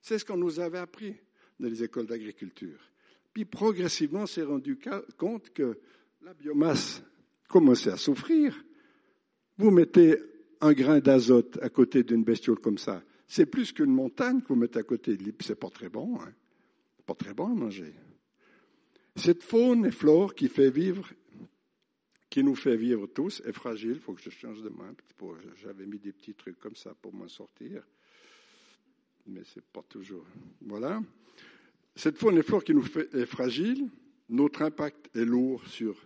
C'est 0.06 0.20
ce 0.20 0.25
qu'on 0.25 0.36
nous 0.36 0.60
avait 0.60 0.78
appris 0.78 1.16
dans 1.58 1.66
les 1.68 1.82
écoles 1.82 2.06
d'agriculture. 2.06 2.78
Puis 3.32 3.44
progressivement, 3.44 4.20
on 4.20 4.26
s'est 4.26 4.44
rendu 4.44 4.78
compte 5.18 5.50
que 5.50 5.80
la 6.22 6.32
biomasse 6.32 7.02
commençait 7.48 7.90
à 7.90 7.96
souffrir. 7.96 8.54
Vous 9.58 9.72
mettez 9.72 10.16
un 10.60 10.75
grain 10.75 11.00
d'azote 11.00 11.58
à 11.60 11.70
côté 11.70 12.04
d'une 12.04 12.22
bestiole 12.22 12.60
comme 12.60 12.78
ça, 12.78 13.02
c'est 13.26 13.46
plus 13.46 13.72
qu'une 13.72 13.90
montagne 13.90 14.42
que 14.42 14.46
vous 14.46 14.54
mettez 14.54 14.78
à 14.78 14.84
côté 14.84 15.18
c'est 15.40 15.58
pas 15.58 15.70
très 15.70 15.88
bon. 15.88 16.20
Hein 16.20 16.32
pas 17.04 17.16
très 17.16 17.34
bon 17.34 17.46
à 17.46 17.54
manger. 17.56 17.92
Cette 19.16 19.42
faune 19.42 19.86
et 19.86 19.90
flore 19.90 20.36
qui 20.36 20.48
qui 22.30 22.44
nous 22.44 22.54
fait 22.54 22.76
vivre 22.76 23.08
tous 23.08 23.42
est 23.44 23.52
fragile. 23.52 23.94
Il 23.94 24.00
faut 24.00 24.12
que 24.12 24.22
je 24.22 24.30
change 24.30 24.62
de 24.62 24.68
main. 24.68 24.94
J'avais 25.56 25.84
mis 25.86 25.98
des 25.98 26.12
petits 26.12 26.34
trucs 26.34 26.60
comme 26.60 26.76
ça 26.76 26.94
pour 26.94 27.12
m'en 27.12 27.26
sortir. 27.26 27.82
Mais 29.26 29.42
c'est 29.45 29.64
pas 29.64 29.83
toujours. 29.88 30.25
Voilà. 30.61 31.02
Cette 31.95 32.18
faune 32.18 32.38
et 32.38 32.42
flore 32.42 32.62
qui 32.62 32.75
nous 32.75 32.83
fait 32.83 33.12
est 33.14 33.26
fragile. 33.26 33.88
Notre 34.28 34.62
impact 34.62 35.16
est 35.16 35.25
lourd 35.25 35.66
sur 35.66 35.97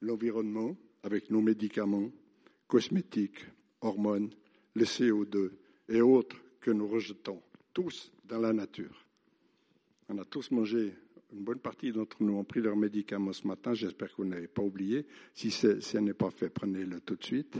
l'environnement 0.00 0.76
avec 1.02 1.30
nos 1.30 1.40
médicaments, 1.40 2.10
cosmétiques, 2.66 3.46
hormones, 3.80 4.30
le 4.74 4.84
CO2 4.84 5.52
et 5.88 6.00
autres 6.00 6.36
que 6.60 6.70
nous 6.70 6.86
rejetons 6.86 7.42
tous 7.72 8.12
dans 8.24 8.38
la 8.38 8.52
nature. 8.52 9.06
On 10.08 10.18
a 10.18 10.24
tous 10.24 10.50
mangé, 10.50 10.92
une 11.32 11.44
bonne 11.44 11.58
partie 11.58 11.92
d'entre 11.92 12.22
nous 12.22 12.34
ont 12.34 12.44
pris 12.44 12.60
leurs 12.60 12.76
médicaments 12.76 13.32
ce 13.32 13.46
matin. 13.46 13.74
J'espère 13.74 14.08
que 14.10 14.16
vous 14.18 14.28
n'avez 14.28 14.48
pas 14.48 14.62
oublié. 14.62 15.06
Si, 15.34 15.50
ce 15.50 15.98
n'est 15.98 16.14
pas 16.14 16.30
fait, 16.30 16.50
prenez-le 16.50 17.00
tout 17.00 17.16
de 17.16 17.24
suite. 17.24 17.58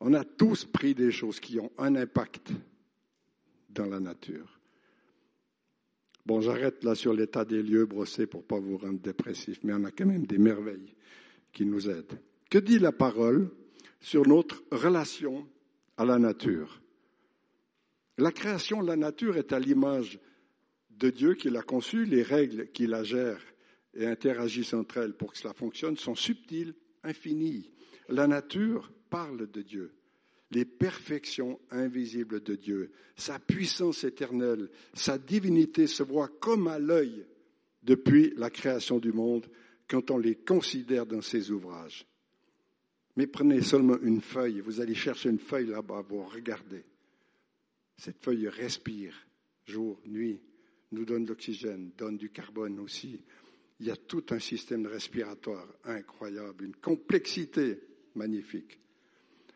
On 0.00 0.14
a 0.14 0.24
tous 0.24 0.64
pris 0.64 0.94
des 0.94 1.12
choses 1.12 1.38
qui 1.38 1.60
ont 1.60 1.70
un 1.78 1.94
impact 1.94 2.52
dans 3.72 3.86
la 3.86 4.00
nature. 4.00 4.58
Bon, 6.24 6.40
j'arrête 6.40 6.84
là 6.84 6.94
sur 6.94 7.12
l'état 7.12 7.44
des 7.44 7.62
lieux 7.62 7.86
brossés 7.86 8.26
pour 8.26 8.44
pas 8.44 8.58
vous 8.58 8.78
rendre 8.78 9.00
dépressif, 9.00 9.58
mais 9.64 9.72
on 9.72 9.84
a 9.84 9.90
quand 9.90 10.06
même 10.06 10.26
des 10.26 10.38
merveilles 10.38 10.94
qui 11.52 11.66
nous 11.66 11.90
aident. 11.90 12.20
Que 12.48 12.58
dit 12.58 12.78
la 12.78 12.92
parole 12.92 13.50
sur 14.00 14.26
notre 14.26 14.62
relation 14.70 15.48
à 15.96 16.04
la 16.04 16.18
nature? 16.18 16.80
La 18.18 18.30
création 18.30 18.82
de 18.82 18.86
la 18.86 18.96
nature 18.96 19.36
est 19.36 19.52
à 19.52 19.58
l'image 19.58 20.20
de 20.90 21.10
Dieu 21.10 21.34
qui 21.34 21.50
l'a 21.50 21.62
conçue, 21.62 22.04
les 22.04 22.22
règles 22.22 22.70
qui 22.70 22.86
la 22.86 23.02
gèrent 23.02 23.42
et 23.94 24.06
interagissent 24.06 24.74
entre 24.74 24.98
elles 24.98 25.14
pour 25.14 25.32
que 25.32 25.38
cela 25.38 25.54
fonctionne 25.54 25.96
sont 25.96 26.14
subtiles, 26.14 26.74
infinies. 27.02 27.72
La 28.08 28.26
nature 28.28 28.92
parle 29.10 29.50
de 29.50 29.62
Dieu 29.62 29.92
les 30.52 30.64
perfections 30.64 31.58
invisibles 31.70 32.42
de 32.42 32.54
Dieu, 32.54 32.92
sa 33.16 33.38
puissance 33.38 34.04
éternelle, 34.04 34.70
sa 34.94 35.18
divinité 35.18 35.86
se 35.86 36.02
voient 36.02 36.30
comme 36.40 36.68
à 36.68 36.78
l'œil 36.78 37.26
depuis 37.82 38.32
la 38.36 38.50
création 38.50 38.98
du 38.98 39.12
monde 39.12 39.46
quand 39.88 40.10
on 40.10 40.18
les 40.18 40.36
considère 40.36 41.06
dans 41.06 41.22
ses 41.22 41.50
ouvrages. 41.50 42.06
Mais 43.16 43.26
prenez 43.26 43.60
seulement 43.62 43.98
une 44.00 44.20
feuille, 44.20 44.60
vous 44.60 44.80
allez 44.80 44.94
chercher 44.94 45.28
une 45.28 45.38
feuille 45.38 45.66
là-bas, 45.66 46.04
vous 46.08 46.22
regardez. 46.24 46.84
Cette 47.96 48.22
feuille 48.22 48.48
respire 48.48 49.14
jour, 49.66 50.00
nuit, 50.06 50.40
nous 50.92 51.04
donne 51.04 51.24
de 51.24 51.30
l'oxygène, 51.30 51.92
donne 51.96 52.16
du 52.16 52.30
carbone 52.30 52.78
aussi. 52.80 53.20
Il 53.80 53.86
y 53.86 53.90
a 53.90 53.96
tout 53.96 54.24
un 54.30 54.38
système 54.38 54.86
respiratoire 54.86 55.66
incroyable, 55.84 56.64
une 56.64 56.76
complexité 56.76 57.80
magnifique. 58.14 58.78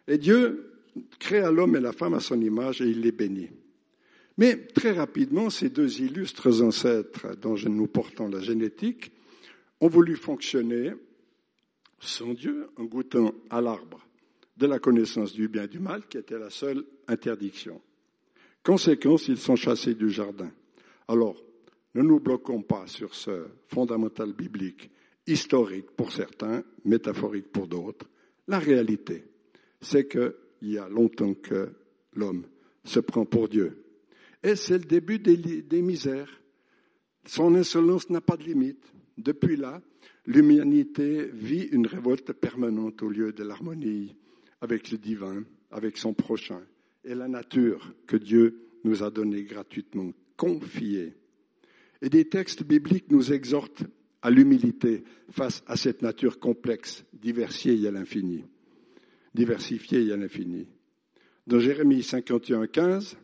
Et 0.06 0.18
Dieu 0.18 0.75
créa 1.18 1.50
l'homme 1.50 1.76
et 1.76 1.80
la 1.80 1.92
femme 1.92 2.14
à 2.14 2.20
son 2.20 2.40
image 2.40 2.80
et 2.80 2.86
il 2.86 3.00
les 3.00 3.12
bénit. 3.12 3.50
Mais 4.38 4.66
très 4.66 4.92
rapidement, 4.92 5.50
ces 5.50 5.70
deux 5.70 6.00
illustres 6.00 6.62
ancêtres 6.62 7.36
dont 7.36 7.56
nous 7.56 7.86
portons 7.86 8.28
la 8.28 8.40
génétique 8.40 9.12
ont 9.80 9.88
voulu 9.88 10.16
fonctionner 10.16 10.92
sans 11.98 12.34
Dieu 12.34 12.68
en 12.76 12.84
goûtant 12.84 13.32
à 13.50 13.60
l'arbre 13.60 14.06
de 14.56 14.66
la 14.66 14.78
connaissance 14.78 15.32
du 15.32 15.48
bien 15.48 15.64
et 15.64 15.68
du 15.68 15.78
mal 15.78 16.06
qui 16.06 16.18
était 16.18 16.38
la 16.38 16.50
seule 16.50 16.84
interdiction. 17.08 17.80
Conséquence, 18.62 19.28
ils 19.28 19.38
sont 19.38 19.56
chassés 19.56 19.94
du 19.94 20.10
jardin. 20.10 20.50
Alors, 21.08 21.42
ne 21.94 22.02
nous 22.02 22.20
bloquons 22.20 22.62
pas 22.62 22.86
sur 22.86 23.14
ce 23.14 23.46
fondamental 23.68 24.32
biblique, 24.32 24.90
historique 25.26 25.90
pour 25.92 26.12
certains, 26.12 26.62
métaphorique 26.84 27.50
pour 27.50 27.68
d'autres. 27.68 28.06
La 28.48 28.58
réalité, 28.58 29.24
c'est 29.80 30.06
que 30.06 30.36
il 30.62 30.72
y 30.72 30.78
a 30.78 30.88
longtemps 30.88 31.34
que 31.34 31.70
l'homme 32.14 32.46
se 32.84 33.00
prend 33.00 33.24
pour 33.24 33.48
Dieu. 33.48 33.84
Et 34.42 34.56
c'est 34.56 34.78
le 34.78 34.84
début 34.84 35.18
des, 35.18 35.82
misères. 35.82 36.40
Son 37.24 37.54
insolence 37.54 38.10
n'a 38.10 38.20
pas 38.20 38.36
de 38.36 38.44
limite. 38.44 38.84
Depuis 39.18 39.56
là, 39.56 39.82
l'humanité 40.26 41.28
vit 41.32 41.64
une 41.72 41.86
révolte 41.86 42.32
permanente 42.32 43.02
au 43.02 43.08
lieu 43.08 43.32
de 43.32 43.42
l'harmonie 43.42 44.14
avec 44.60 44.90
le 44.90 44.98
divin, 44.98 45.44
avec 45.70 45.96
son 45.96 46.14
prochain 46.14 46.62
et 47.04 47.14
la 47.14 47.28
nature 47.28 47.94
que 48.06 48.16
Dieu 48.16 48.62
nous 48.84 49.02
a 49.02 49.10
donnée 49.10 49.44
gratuitement, 49.44 50.12
confiée. 50.36 51.14
Et 52.02 52.08
des 52.08 52.28
textes 52.28 52.62
bibliques 52.62 53.10
nous 53.10 53.32
exhortent 53.32 53.84
à 54.22 54.30
l'humilité 54.30 55.04
face 55.30 55.62
à 55.66 55.76
cette 55.76 56.02
nature 56.02 56.38
complexe, 56.38 57.04
diversifiée 57.12 57.86
à 57.88 57.90
l'infini 57.90 58.44
diversifié 59.36 60.10
à 60.12 60.16
l'infini. 60.16 60.66
Dans 61.46 61.60
Jérémie 61.60 62.02
51, 62.02 62.66
15, 62.66 63.16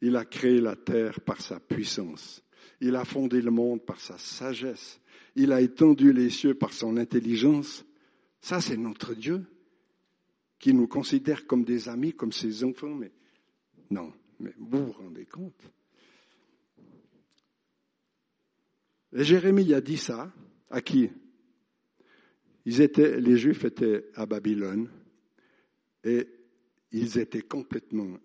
il 0.00 0.16
a 0.16 0.24
créé 0.24 0.60
la 0.60 0.74
terre 0.74 1.20
par 1.20 1.40
sa 1.40 1.60
puissance. 1.60 2.42
Il 2.80 2.96
a 2.96 3.04
fondé 3.04 3.40
le 3.40 3.52
monde 3.52 3.84
par 3.84 4.00
sa 4.00 4.18
sagesse. 4.18 5.00
Il 5.36 5.52
a 5.52 5.60
étendu 5.60 6.12
les 6.12 6.30
cieux 6.30 6.54
par 6.54 6.72
son 6.72 6.96
intelligence. 6.96 7.84
Ça, 8.40 8.60
c'est 8.60 8.76
notre 8.76 9.14
Dieu 9.14 9.44
qui 10.58 10.74
nous 10.74 10.88
considère 10.88 11.46
comme 11.46 11.64
des 11.64 11.88
amis, 11.88 12.14
comme 12.14 12.32
ses 12.32 12.64
enfants. 12.64 12.94
Mais 12.94 13.12
non, 13.90 14.12
mais 14.40 14.54
vous 14.58 14.86
vous 14.86 14.92
rendez 14.92 15.26
compte 15.26 15.62
Et 19.14 19.24
Jérémie 19.24 19.72
a 19.72 19.80
dit 19.80 19.96
ça 19.96 20.32
à 20.70 20.80
qui? 20.80 21.10
Ils 22.66 22.80
étaient, 22.82 23.20
les 23.20 23.38
Juifs 23.38 23.64
étaient 23.64 24.04
à 24.14 24.26
Babylone. 24.26 24.90
Et 26.08 26.26
ils 26.92 27.18
étaient 27.18 27.42
complètement 27.42 28.18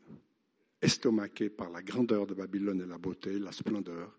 estomaqués 0.81 1.49
par 1.49 1.69
la 1.69 1.81
grandeur 1.81 2.25
de 2.25 2.33
Babylone 2.33 2.81
et 2.81 2.85
la 2.85 2.97
beauté, 2.97 3.37
la 3.39 3.51
splendeur. 3.51 4.17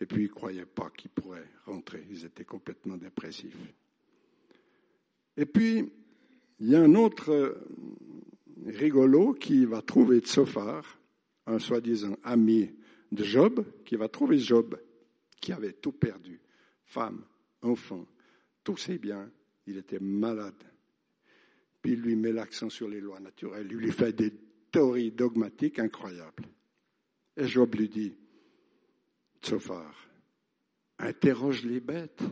Et 0.00 0.06
puis 0.06 0.24
ils 0.24 0.28
ne 0.28 0.34
croyaient 0.34 0.66
pas 0.66 0.90
qu'ils 0.90 1.10
pourraient 1.10 1.48
rentrer. 1.66 2.04
Ils 2.10 2.24
étaient 2.24 2.44
complètement 2.44 2.96
dépressifs. 2.96 3.56
Et 5.36 5.46
puis, 5.46 5.88
il 6.58 6.68
y 6.68 6.74
a 6.74 6.82
un 6.82 6.94
autre 6.96 7.30
euh, 7.30 7.54
rigolo 8.66 9.34
qui 9.34 9.66
va 9.66 9.82
trouver 9.82 10.18
Tsophar, 10.18 10.98
un 11.46 11.60
soi-disant 11.60 12.16
ami 12.24 12.74
de 13.12 13.22
Job, 13.22 13.64
qui 13.84 13.94
va 13.94 14.08
trouver 14.08 14.38
Job, 14.38 14.76
qui 15.40 15.52
avait 15.52 15.74
tout 15.74 15.92
perdu, 15.92 16.40
femme, 16.84 17.24
enfant, 17.62 18.04
tous 18.64 18.78
ses 18.78 18.98
biens. 18.98 19.30
Il 19.66 19.76
était 19.76 20.00
malade 20.00 20.64
il 21.86 22.00
lui 22.00 22.16
met 22.16 22.32
l'accent 22.32 22.68
sur 22.68 22.88
les 22.88 23.00
lois 23.00 23.20
naturelles, 23.20 23.68
il 23.70 23.76
lui 23.76 23.92
fait 23.92 24.12
des 24.12 24.32
théories 24.70 25.12
dogmatiques 25.12 25.78
incroyables. 25.78 26.44
Et 27.36 27.46
Job 27.46 27.74
lui 27.74 27.88
dit, 27.88 28.14
Tsophar, 29.42 30.08
interroge 30.98 31.64
les 31.64 31.80
bêtes, 31.80 32.22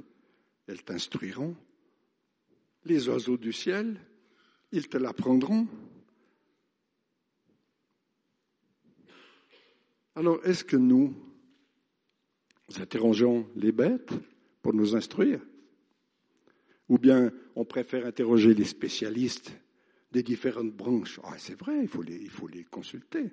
elles 0.66 0.82
t'instruiront. 0.82 1.56
Les 2.84 3.08
oiseaux 3.08 3.36
du 3.36 3.52
ciel, 3.52 4.00
ils 4.72 4.88
te 4.88 4.98
l'apprendront. 4.98 5.66
Alors, 10.16 10.44
est-ce 10.44 10.64
que 10.64 10.76
nous 10.76 11.14
interrogeons 12.76 13.48
les 13.56 13.72
bêtes 13.72 14.12
pour 14.62 14.74
nous 14.74 14.96
instruire? 14.96 15.40
Ou 16.88 16.98
bien 16.98 17.32
on 17.56 17.64
préfère 17.64 18.06
interroger 18.06 18.54
les 18.54 18.64
spécialistes 18.64 19.52
des 20.12 20.22
différentes 20.22 20.72
branches. 20.72 21.20
Ah, 21.24 21.34
c'est 21.38 21.58
vrai, 21.58 21.80
il 21.82 21.88
faut, 21.88 22.02
les, 22.02 22.16
il 22.16 22.30
faut 22.30 22.48
les 22.48 22.64
consulter. 22.64 23.32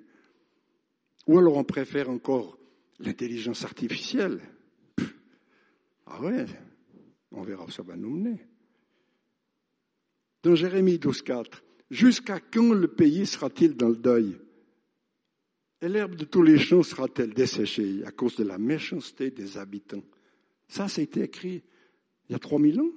Ou 1.26 1.38
alors 1.38 1.56
on 1.56 1.64
préfère 1.64 2.10
encore 2.10 2.58
l'intelligence 2.98 3.64
artificielle. 3.64 4.40
Ah 6.06 6.20
ouais, 6.20 6.46
on 7.30 7.42
verra 7.42 7.64
où 7.64 7.70
ça 7.70 7.82
va 7.82 7.96
nous 7.96 8.10
mener. 8.10 8.40
Dans 10.42 10.54
Jérémie 10.54 10.96
12.4, 10.96 11.46
jusqu'à 11.90 12.40
quand 12.40 12.72
le 12.72 12.88
pays 12.88 13.26
sera-t-il 13.26 13.76
dans 13.76 13.88
le 13.88 13.96
deuil? 13.96 14.38
Et 15.80 15.88
l'herbe 15.88 16.14
de 16.16 16.24
tous 16.24 16.42
les 16.42 16.58
champs 16.58 16.82
sera-t-elle 16.82 17.34
desséchée 17.34 18.04
à 18.04 18.12
cause 18.12 18.36
de 18.36 18.44
la 18.44 18.58
méchanceté 18.58 19.30
des 19.30 19.58
habitants? 19.58 20.04
Ça, 20.68 20.86
été 20.98 21.22
écrit 21.22 21.62
il 22.28 22.32
y 22.32 22.34
a 22.34 22.38
3000 22.38 22.80
ans. 22.80 22.90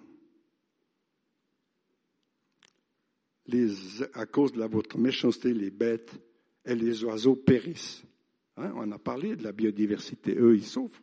À 4.13 4.25
cause 4.25 4.53
de 4.53 4.63
votre 4.63 4.97
méchanceté, 4.97 5.53
les 5.53 5.71
bêtes 5.71 6.13
et 6.65 6.75
les 6.75 7.03
oiseaux 7.03 7.35
périssent. 7.35 8.03
Hein, 8.57 8.71
on 8.75 8.91
a 8.91 8.97
parlé 8.97 9.35
de 9.35 9.43
la 9.43 9.51
biodiversité. 9.51 10.35
Eux, 10.37 10.55
ils 10.55 10.65
souffrent. 10.65 11.01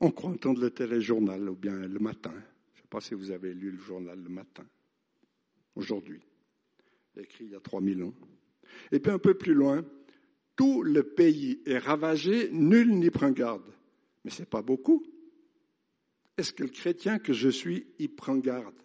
On 0.00 0.10
croit 0.10 0.30
entendre 0.30 0.60
le 0.60 0.70
téléjournal 0.70 1.48
ou 1.48 1.56
bien 1.56 1.74
le 1.74 1.98
matin. 1.98 2.32
Je 2.32 2.78
ne 2.78 2.82
sais 2.82 2.88
pas 2.88 3.00
si 3.00 3.14
vous 3.14 3.30
avez 3.30 3.52
lu 3.52 3.70
le 3.72 3.78
journal 3.78 4.18
le 4.18 4.28
matin, 4.30 4.66
aujourd'hui, 5.74 6.22
écrit 7.16 7.44
il 7.44 7.50
y 7.50 7.54
a 7.54 7.60
3000 7.60 8.04
ans. 8.04 8.14
Et 8.92 9.00
puis 9.00 9.12
un 9.12 9.18
peu 9.18 9.34
plus 9.34 9.52
loin, 9.52 9.84
tout 10.56 10.82
le 10.82 11.02
pays 11.02 11.60
est 11.66 11.78
ravagé, 11.78 12.50
nul 12.50 12.98
n'y 12.98 13.10
prend 13.10 13.30
garde. 13.30 13.64
Mais 14.24 14.30
ce 14.30 14.40
n'est 14.40 14.46
pas 14.46 14.62
beaucoup. 14.62 15.02
Est-ce 16.36 16.52
que 16.52 16.62
le 16.62 16.70
chrétien 16.70 17.18
que 17.18 17.32
je 17.32 17.48
suis 17.48 17.86
y 17.98 18.08
prend 18.08 18.36
garde? 18.36 18.80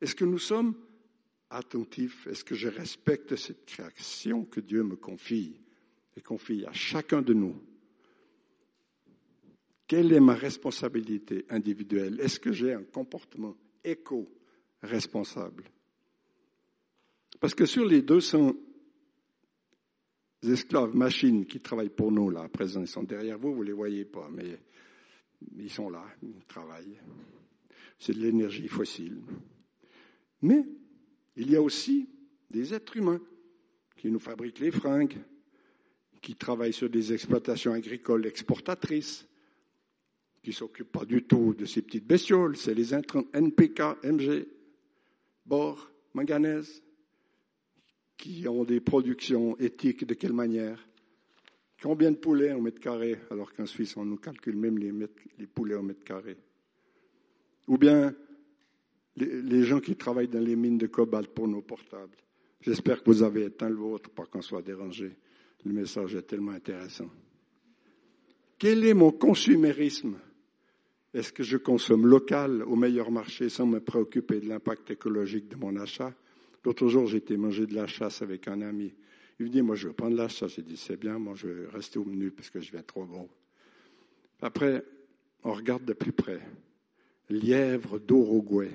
Est-ce 0.00 0.14
que 0.14 0.24
nous 0.24 0.38
sommes 0.38 0.74
attentifs? 1.50 2.26
Est-ce 2.26 2.44
que 2.44 2.54
je 2.54 2.68
respecte 2.68 3.36
cette 3.36 3.66
création 3.66 4.44
que 4.44 4.60
Dieu 4.60 4.82
me 4.82 4.96
confie 4.96 5.60
et 6.16 6.20
confie 6.20 6.64
à 6.64 6.72
chacun 6.72 7.22
de 7.22 7.34
nous? 7.34 7.60
Quelle 9.86 10.12
est 10.12 10.20
ma 10.20 10.34
responsabilité 10.34 11.44
individuelle? 11.50 12.20
Est-ce 12.20 12.38
que 12.38 12.52
j'ai 12.52 12.72
un 12.72 12.84
comportement 12.84 13.56
éco-responsable? 13.82 15.64
Parce 17.40 17.54
que 17.54 17.66
sur 17.66 17.84
les 17.84 18.02
200 18.02 18.54
esclaves 20.42 20.94
machines 20.94 21.44
qui 21.44 21.60
travaillent 21.60 21.90
pour 21.90 22.12
nous, 22.12 22.30
là, 22.30 22.42
à 22.42 22.48
présent, 22.48 22.80
ils 22.80 22.88
sont 22.88 23.02
derrière 23.02 23.38
vous, 23.38 23.52
vous 23.52 23.62
ne 23.62 23.66
les 23.66 23.72
voyez 23.72 24.04
pas, 24.04 24.28
mais 24.30 24.60
ils 25.56 25.70
sont 25.70 25.90
là, 25.90 26.04
ils 26.22 26.44
travaillent. 26.46 27.00
C'est 27.98 28.14
de 28.14 28.20
l'énergie 28.20 28.68
fossile. 28.68 29.20
Mais 30.42 30.64
il 31.36 31.50
y 31.50 31.56
a 31.56 31.62
aussi 31.62 32.08
des 32.50 32.74
êtres 32.74 32.96
humains 32.96 33.20
qui 33.96 34.10
nous 34.10 34.18
fabriquent 34.18 34.60
les 34.60 34.70
fringues, 34.70 35.18
qui 36.22 36.36
travaillent 36.36 36.72
sur 36.72 36.90
des 36.90 37.12
exploitations 37.12 37.72
agricoles 37.72 38.26
exportatrices, 38.26 39.26
qui 40.42 40.50
ne 40.50 40.54
s'occupent 40.54 40.92
pas 40.92 41.04
du 41.04 41.22
tout 41.24 41.54
de 41.54 41.66
ces 41.66 41.82
petites 41.82 42.06
bestioles. 42.06 42.56
C'est 42.56 42.74
les 42.74 42.94
NPK, 42.94 44.04
MG, 44.04 44.46
bore, 45.44 45.90
manganèse, 46.14 46.82
qui 48.16 48.46
ont 48.48 48.64
des 48.64 48.80
productions 48.80 49.56
éthiques 49.58 50.06
de 50.06 50.14
quelle 50.14 50.32
manière? 50.32 50.86
Combien 51.82 52.10
de 52.10 52.16
poulets 52.16 52.52
au 52.52 52.60
mètre 52.60 52.80
carré 52.80 53.18
Alors 53.30 53.52
qu'en 53.52 53.66
Suisse, 53.66 53.96
on 53.96 54.04
nous 54.04 54.18
calcule 54.18 54.56
même 54.56 54.78
les, 54.78 54.92
les 55.38 55.46
poulets 55.46 55.74
au 55.74 55.82
mètre 55.82 56.04
carré? 56.04 56.36
Ou 57.66 57.78
bien 57.78 58.14
les, 59.16 59.64
gens 59.64 59.80
qui 59.80 59.96
travaillent 59.96 60.28
dans 60.28 60.40
les 60.40 60.56
mines 60.56 60.78
de 60.78 60.86
cobalt 60.86 61.28
pour 61.28 61.48
nos 61.48 61.62
portables. 61.62 62.16
J'espère 62.60 63.02
que 63.02 63.10
vous 63.10 63.22
avez 63.22 63.44
éteint 63.44 63.68
le 63.68 63.76
vôtre, 63.76 64.10
pas 64.10 64.26
qu'on 64.26 64.42
soit 64.42 64.62
dérangé. 64.62 65.16
Le 65.64 65.72
message 65.72 66.14
est 66.14 66.22
tellement 66.22 66.52
intéressant. 66.52 67.10
Quel 68.58 68.84
est 68.84 68.94
mon 68.94 69.12
consumérisme? 69.12 70.18
Est-ce 71.12 71.32
que 71.32 71.42
je 71.42 71.56
consomme 71.56 72.06
local 72.06 72.62
au 72.62 72.76
meilleur 72.76 73.10
marché 73.10 73.48
sans 73.48 73.66
me 73.66 73.80
préoccuper 73.80 74.40
de 74.40 74.48
l'impact 74.48 74.90
écologique 74.90 75.48
de 75.48 75.56
mon 75.56 75.76
achat? 75.76 76.14
L'autre 76.64 76.86
jour, 76.88 77.06
j'étais 77.06 77.36
manger 77.36 77.66
de 77.66 77.74
la 77.74 77.86
chasse 77.86 78.22
avec 78.22 78.46
un 78.46 78.60
ami. 78.60 78.92
Il 79.38 79.46
me 79.46 79.50
dit, 79.50 79.62
moi, 79.62 79.74
je 79.74 79.88
veux 79.88 79.94
prendre 79.94 80.16
la 80.16 80.28
chasse. 80.28 80.54
J'ai 80.56 80.62
dit, 80.62 80.76
c'est 80.76 80.98
bien, 80.98 81.18
moi, 81.18 81.34
je 81.34 81.48
vais 81.48 81.68
rester 81.68 81.98
au 81.98 82.04
menu 82.04 82.30
parce 82.30 82.50
que 82.50 82.60
je 82.60 82.70
viens 82.70 82.82
trop 82.82 83.06
gros. 83.06 83.30
Après, 84.42 84.84
on 85.42 85.52
regarde 85.52 85.84
de 85.84 85.94
plus 85.94 86.12
près. 86.12 86.40
Lièvre 87.30 87.98
d'Uruguay. 87.98 88.70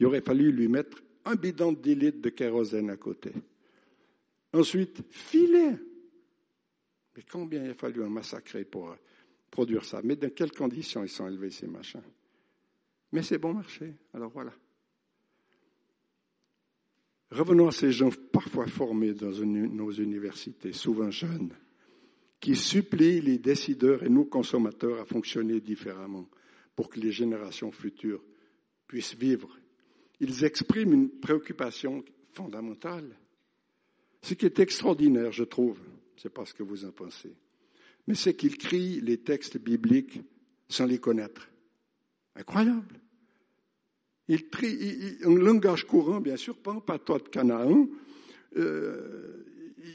Il 0.00 0.06
aurait 0.06 0.22
fallu 0.22 0.50
lui 0.50 0.66
mettre 0.66 1.02
un 1.26 1.34
bidon 1.34 1.72
de 1.72 1.80
10 1.80 1.94
litres 1.94 2.20
de 2.22 2.30
kérosène 2.30 2.88
à 2.88 2.96
côté. 2.96 3.32
Ensuite, 4.52 5.02
filet. 5.10 5.76
Mais 7.14 7.22
combien 7.30 7.62
il 7.64 7.70
a 7.70 7.74
fallu 7.74 8.02
en 8.02 8.08
massacrer 8.08 8.64
pour 8.64 8.96
produire 9.50 9.84
ça? 9.84 10.00
Mais 10.02 10.16
dans 10.16 10.30
quelles 10.30 10.52
conditions 10.52 11.04
ils 11.04 11.10
sont 11.10 11.28
élevés, 11.28 11.50
ces 11.50 11.66
machins? 11.66 12.02
Mais 13.12 13.22
c'est 13.22 13.38
bon 13.38 13.52
marché. 13.52 13.92
Alors 14.14 14.30
voilà. 14.30 14.52
Revenons 17.30 17.68
à 17.68 17.72
ces 17.72 17.92
gens 17.92 18.10
parfois 18.32 18.66
formés 18.66 19.12
dans 19.12 19.30
nos 19.44 19.92
universités, 19.92 20.72
souvent 20.72 21.10
jeunes, 21.10 21.54
qui 22.40 22.56
supplient 22.56 23.20
les 23.20 23.38
décideurs 23.38 24.02
et 24.02 24.08
nous 24.08 24.24
consommateurs 24.24 24.98
à 24.98 25.04
fonctionner 25.04 25.60
différemment 25.60 26.26
pour 26.74 26.88
que 26.88 26.98
les 26.98 27.12
générations 27.12 27.70
futures 27.70 28.24
puissent 28.86 29.14
vivre. 29.14 29.59
Ils 30.20 30.44
expriment 30.44 30.92
une 30.92 31.08
préoccupation 31.08 32.04
fondamentale. 32.32 33.16
Ce 34.22 34.34
qui 34.34 34.46
est 34.46 34.58
extraordinaire, 34.58 35.32
je 35.32 35.44
trouve, 35.44 35.78
je 36.16 36.28
ne 36.28 36.32
pas 36.32 36.44
ce 36.44 36.54
que 36.54 36.62
vous 36.62 36.84
en 36.84 36.92
pensez, 36.92 37.32
mais 38.06 38.14
c'est 38.14 38.34
qu'ils 38.34 38.58
crient 38.58 39.00
les 39.00 39.18
textes 39.18 39.58
bibliques 39.58 40.20
sans 40.68 40.84
les 40.84 40.98
connaître. 40.98 41.48
Incroyable. 42.36 43.00
Il 44.28 44.48
trie, 44.48 45.18
un 45.24 45.34
langage 45.34 45.86
courant, 45.86 46.20
bien 46.20 46.36
sûr, 46.36 46.56
pas 46.56 46.72
en 46.72 46.98
toi 46.98 47.18
de 47.18 47.28
Canaan. 47.28 47.88
Euh, 48.56 49.44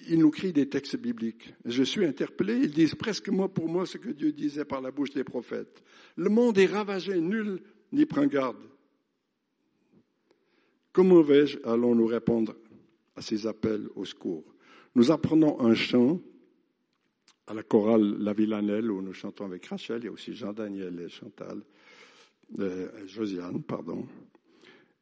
il 0.10 0.20
nous 0.20 0.32
crie 0.32 0.52
des 0.52 0.68
textes 0.68 0.98
bibliques. 0.98 1.54
Je 1.64 1.84
suis 1.84 2.06
interpellé, 2.06 2.56
ils 2.56 2.72
disent 2.72 2.96
presque 2.96 3.30
mot 3.30 3.48
pour 3.48 3.70
moi 3.70 3.86
ce 3.86 3.98
que 3.98 4.10
Dieu 4.10 4.32
disait 4.32 4.66
par 4.66 4.82
la 4.82 4.92
bouche 4.92 5.12
des 5.12 5.24
prophètes. 5.24 5.84
Le 6.18 6.30
monde 6.30 6.58
est 6.58 6.66
ravagé, 6.66 7.20
nul 7.22 7.62
n'y 7.92 8.06
prend 8.06 8.26
garde. 8.26 8.58
Comment 10.96 11.22
vais-je 11.22 11.58
allons-nous 11.66 12.06
répondre 12.06 12.56
à 13.18 13.22
ces 13.22 13.46
appels 13.48 13.90
au 13.96 14.06
secours? 14.06 14.46
Nous 14.96 15.12
apprenons 15.12 15.60
un 15.60 15.74
chant 15.74 16.22
à 17.48 17.54
la 17.54 17.64
chorale 17.64 18.16
La 18.20 18.32
Villanelle 18.32 18.90
où 18.90 19.02
nous 19.02 19.12
chantons 19.12 19.44
avec 19.44 19.66
Rachel, 19.66 20.00
il 20.00 20.06
y 20.06 20.08
a 20.08 20.12
aussi 20.14 20.34
Jean-Daniel 20.34 20.98
et 21.02 21.10
Chantal. 21.10 21.62
Euh, 22.60 22.88
Josiane, 23.08 23.62
pardon. 23.62 24.08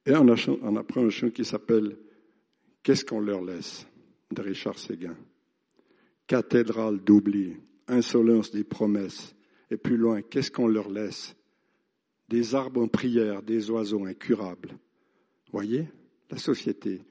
Et 0.08 0.16
on, 0.16 0.76
apprend 0.78 1.06
un 1.06 1.12
chant 1.12 1.30
qui 1.30 1.46
s'appelle 1.46 1.96
Qu'est-ce 2.82 3.06
qu'on 3.06 3.20
leur 3.20 3.44
laisse? 3.44 3.86
de 4.32 4.42
Richard 4.42 4.80
Séguin. 4.80 5.16
Cathédrale 6.26 7.04
d'oubli, 7.04 7.56
insolence 7.88 8.50
des 8.50 8.64
promesses. 8.64 9.36
Et 9.70 9.78
plus 9.78 9.98
loin, 9.98 10.24
qu'est-ce 10.24 10.50
qu'on 10.50 10.68
leur 10.68 10.90
laisse? 10.90 11.36
Des 12.30 12.56
arbres 12.56 12.82
en 12.82 12.88
prière, 12.88 13.44
des 13.44 13.70
oiseaux 13.70 14.08
incurables. 14.08 14.76
Voyez, 15.54 15.88
la 16.30 16.38
société 16.38 17.02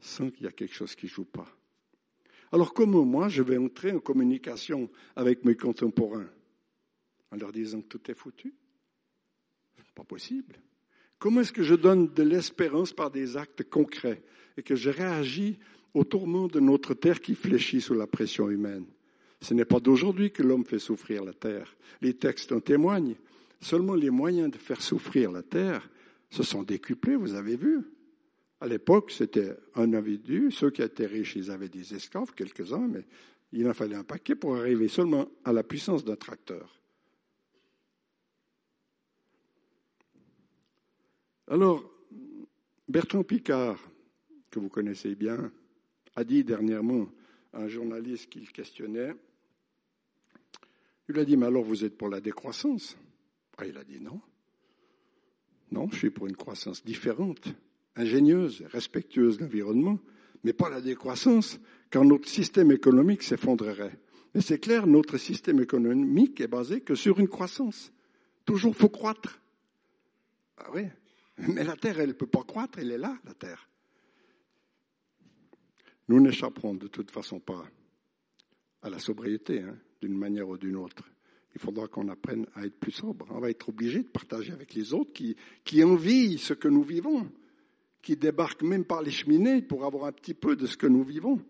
sent 0.00 0.32
qu'il 0.32 0.44
y 0.44 0.48
a 0.48 0.52
quelque 0.52 0.74
chose 0.74 0.94
qui 0.94 1.06
ne 1.06 1.10
joue 1.10 1.24
pas. 1.26 1.54
Alors 2.52 2.72
comment 2.72 3.04
moi 3.04 3.28
je 3.28 3.42
vais 3.42 3.58
entrer 3.58 3.92
en 3.92 4.00
communication 4.00 4.88
avec 5.16 5.44
mes 5.44 5.56
contemporains 5.56 6.30
en 7.30 7.36
leur 7.36 7.52
disant 7.52 7.82
que 7.82 7.88
tout 7.88 8.10
est 8.10 8.14
foutu 8.14 8.54
pas 9.94 10.04
possible. 10.04 10.56
Comment 11.18 11.40
est-ce 11.40 11.52
que 11.52 11.62
je 11.62 11.74
donne 11.74 12.12
de 12.12 12.22
l'espérance 12.22 12.92
par 12.92 13.10
des 13.10 13.36
actes 13.36 13.62
concrets 13.62 14.22
et 14.56 14.62
que 14.62 14.76
je 14.76 14.90
réagis 14.90 15.58
au 15.94 16.04
tourment 16.04 16.48
de 16.48 16.60
notre 16.60 16.94
terre 16.94 17.20
qui 17.20 17.34
fléchit 17.34 17.80
sous 17.80 17.94
la 17.94 18.06
pression 18.06 18.50
humaine? 18.50 18.86
Ce 19.40 19.54
n'est 19.54 19.64
pas 19.64 19.80
d'aujourd'hui 19.80 20.32
que 20.32 20.42
l'homme 20.42 20.64
fait 20.64 20.78
souffrir 20.78 21.24
la 21.24 21.32
terre. 21.32 21.76
Les 22.00 22.14
textes 22.14 22.52
en 22.52 22.60
témoignent. 22.60 23.16
Seulement 23.60 23.94
les 23.94 24.10
moyens 24.10 24.50
de 24.50 24.58
faire 24.58 24.82
souffrir 24.82 25.30
la 25.30 25.42
terre 25.42 25.88
se 26.34 26.42
sont 26.42 26.62
décuplés, 26.62 27.16
vous 27.16 27.34
avez 27.34 27.56
vu. 27.56 27.84
À 28.60 28.66
l'époque, 28.66 29.10
c'était 29.10 29.56
un 29.74 29.92
individu. 29.94 30.50
Ceux 30.50 30.70
qui 30.70 30.82
étaient 30.82 31.06
riches, 31.06 31.36
ils 31.36 31.50
avaient 31.50 31.68
des 31.68 31.94
esclaves, 31.94 32.32
quelques-uns, 32.34 32.88
mais 32.88 33.04
il 33.52 33.68
en 33.68 33.74
fallait 33.74 33.96
un 33.96 34.04
paquet 34.04 34.34
pour 34.34 34.56
arriver 34.56 34.88
seulement 34.88 35.28
à 35.44 35.52
la 35.52 35.62
puissance 35.62 36.04
d'un 36.04 36.16
tracteur. 36.16 36.80
Alors, 41.46 41.88
Bertrand 42.88 43.22
Picard, 43.22 43.78
que 44.50 44.58
vous 44.58 44.70
connaissez 44.70 45.14
bien, 45.14 45.52
a 46.16 46.24
dit 46.24 46.42
dernièrement 46.42 47.08
à 47.52 47.60
un 47.60 47.68
journaliste 47.68 48.30
qui 48.30 48.40
le 48.40 48.50
questionnait, 48.50 49.14
il 51.08 51.18
a 51.18 51.24
dit, 51.24 51.36
mais 51.36 51.46
alors 51.46 51.64
vous 51.64 51.84
êtes 51.84 51.98
pour 51.98 52.08
la 52.08 52.20
décroissance? 52.20 52.96
Ah, 53.58 53.66
Il 53.66 53.76
a 53.76 53.84
dit 53.84 54.00
non. 54.00 54.20
Non, 55.70 55.88
je 55.90 55.96
suis 55.96 56.10
pour 56.10 56.26
une 56.26 56.36
croissance 56.36 56.84
différente, 56.84 57.54
ingénieuse, 57.96 58.62
respectueuse 58.70 59.38
de 59.38 59.44
l'environnement, 59.44 59.98
mais 60.44 60.52
pas 60.52 60.70
la 60.70 60.80
décroissance, 60.80 61.58
car 61.90 62.04
notre 62.04 62.28
système 62.28 62.70
économique 62.70 63.22
s'effondrerait. 63.22 63.98
Mais 64.34 64.40
c'est 64.40 64.58
clair, 64.58 64.86
notre 64.86 65.16
système 65.16 65.60
économique 65.60 66.40
est 66.40 66.48
basé 66.48 66.80
que 66.80 66.94
sur 66.94 67.20
une 67.20 67.28
croissance. 67.28 67.92
Toujours 68.44 68.76
faut 68.76 68.88
croître. 68.88 69.40
Ah 70.58 70.70
oui, 70.74 70.86
mais 71.38 71.64
la 71.64 71.76
terre, 71.76 72.00
elle 72.00 72.08
ne 72.08 72.14
peut 72.14 72.26
pas 72.26 72.42
croître, 72.42 72.78
elle 72.78 72.90
est 72.90 72.98
là, 72.98 73.16
la 73.24 73.34
terre. 73.34 73.68
Nous 76.08 76.20
n'échapperons 76.20 76.74
de 76.74 76.88
toute 76.88 77.10
façon 77.10 77.40
pas 77.40 77.64
à 78.82 78.90
la 78.90 78.98
sobriété, 78.98 79.60
hein, 79.60 79.76
d'une 80.02 80.16
manière 80.16 80.48
ou 80.48 80.58
d'une 80.58 80.76
autre. 80.76 81.04
Il 81.54 81.60
faudra 81.60 81.86
qu'on 81.86 82.08
apprenne 82.08 82.46
à 82.54 82.66
être 82.66 82.74
plus 82.74 82.92
sobre. 82.92 83.26
On 83.30 83.38
va 83.38 83.50
être 83.50 83.68
obligé 83.68 84.02
de 84.02 84.08
partager 84.08 84.52
avec 84.52 84.74
les 84.74 84.92
autres 84.92 85.12
qui, 85.12 85.36
qui 85.64 85.84
envient 85.84 86.36
ce 86.38 86.52
que 86.52 86.68
nous 86.68 86.82
vivons, 86.82 87.30
qui 88.02 88.16
débarquent 88.16 88.64
même 88.64 88.84
par 88.84 89.02
les 89.02 89.12
cheminées 89.12 89.62
pour 89.62 89.84
avoir 89.84 90.06
un 90.06 90.12
petit 90.12 90.34
peu 90.34 90.56
de 90.56 90.66
ce 90.66 90.76
que 90.76 90.86
nous 90.86 91.04
vivons, 91.04 91.40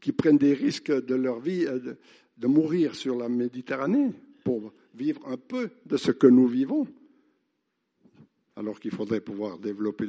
qui 0.00 0.12
prennent 0.12 0.38
des 0.38 0.54
risques 0.54 0.92
de 0.92 1.14
leur 1.14 1.40
vie 1.40 1.66
euh, 1.66 1.96
de, 2.36 2.46
mourir 2.46 2.94
sur 2.94 3.16
la 3.16 3.28
Méditerranée 3.28 4.12
pour 4.44 4.72
vivre 4.94 5.26
un 5.26 5.36
peu 5.36 5.70
de 5.84 5.96
ce 5.96 6.10
que 6.10 6.26
nous 6.26 6.46
vivons 6.46 6.86
alors 8.58 8.80
qu'il 8.80 8.90
faudrait 8.90 9.20
pouvoir 9.20 9.58
développer 9.58 10.06